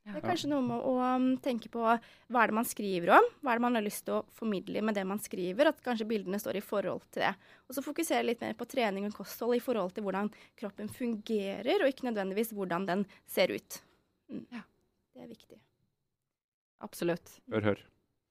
det 0.00 0.16
er 0.16 0.24
kanskje 0.24 0.48
noe 0.48 0.64
med 0.64 0.84
å 0.88 0.94
um, 0.96 1.26
tenke 1.44 1.68
på 1.70 1.82
hva 1.84 1.98
er 2.40 2.50
det 2.50 2.56
man 2.56 2.66
skriver 2.66 3.12
om, 3.18 3.26
hva 3.44 3.52
er 3.52 3.60
det 3.60 3.64
man 3.66 3.76
har 3.76 3.84
lyst 3.84 4.06
til 4.06 4.16
å 4.16 4.22
formidle 4.34 4.80
med 4.82 4.96
det 4.96 5.04
man 5.06 5.20
skriver, 5.22 5.68
at 5.70 5.82
kanskje 5.84 6.08
bildene 6.08 6.40
står 6.40 6.58
i 6.58 6.64
forhold 6.64 7.04
til 7.12 7.26
det. 7.26 7.34
Og 7.68 7.76
så 7.76 7.84
fokusere 7.84 8.24
litt 8.24 8.40
mer 8.42 8.56
på 8.58 8.66
trening 8.70 9.06
og 9.06 9.18
kosthold 9.20 9.58
i 9.58 9.62
forhold 9.62 9.92
til 9.94 10.06
hvordan 10.06 10.32
kroppen 10.58 10.88
fungerer, 10.90 11.84
og 11.84 11.92
ikke 11.92 12.08
nødvendigvis 12.08 12.54
hvordan 12.56 12.88
den 12.88 13.04
ser 13.28 13.52
ut. 13.52 13.82
Mm. 14.32 14.46
Ja. 14.56 14.64
Det 15.14 15.26
er 15.26 15.30
viktig. 15.30 15.60
Absolutt. 16.80 17.34
Hør, 17.52 17.70
hør. 17.70 17.86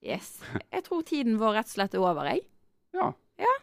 Yes. 0.06 0.40
Jeg 0.72 0.84
tror 0.86 1.02
tiden 1.04 1.38
vår 1.42 1.58
rett 1.60 1.68
og 1.68 1.74
slett 1.76 1.94
er 1.98 2.04
over, 2.04 2.30
jeg. 2.32 2.46
Ja. 2.96 3.10
ja. 3.42 3.54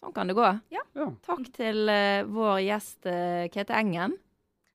Sånn 0.00 0.12
kan 0.16 0.26
det 0.30 0.34
gå. 0.36 0.48
ja. 0.74 0.82
Takk 1.26 1.46
til 1.54 1.88
uh, 1.90 2.24
vår 2.30 2.58
gjest 2.66 3.06
uh, 3.06 3.46
Kete 3.54 3.76
Engen. 3.78 4.16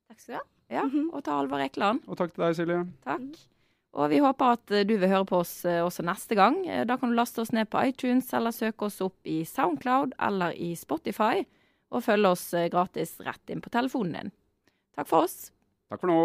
Takk 0.09 0.19
skal 0.23 0.33
du 0.33 0.39
ha. 0.39 0.45
Ja, 0.69 0.83
Mhm. 0.85 1.09
og 1.17 1.23
til 1.25 1.33
Alvar 1.33 1.63
Ekeland. 1.65 2.03
Og 2.07 2.17
takk 2.19 2.33
til 2.35 2.43
deg, 2.45 2.55
Silje. 2.55 2.79
Takk. 3.05 3.39
Og 3.97 4.09
vi 4.11 4.19
håper 4.21 4.51
at 4.53 4.71
eh, 4.77 4.83
du 4.85 4.91
vil 5.01 5.09
høre 5.09 5.25
på 5.25 5.39
oss 5.41 5.63
også 5.65 6.03
neste 6.05 6.35
gang. 6.37 6.59
Da 6.85 6.95
kan 7.01 7.09
du 7.09 7.15
laste 7.17 7.41
oss 7.41 7.49
ned 7.51 7.71
på 7.73 7.81
iTunes, 7.89 8.27
eller 8.37 8.53
søke 8.53 8.85
oss 8.85 8.99
opp 9.01 9.17
i 9.25 9.39
Soundcloud 9.49 10.13
eller 10.21 10.53
i 10.53 10.75
Spotify. 10.77 11.41
Og 11.89 12.03
følge 12.05 12.29
oss 12.35 12.43
gratis 12.69 13.15
rett 13.25 13.49
inn 13.49 13.63
på 13.65 13.71
telefonen 13.73 14.13
din. 14.13 14.31
Takk 14.93 15.09
for 15.09 15.25
oss. 15.25 15.49
Takk 15.89 16.03
for 16.03 16.11
nå. 16.13 16.19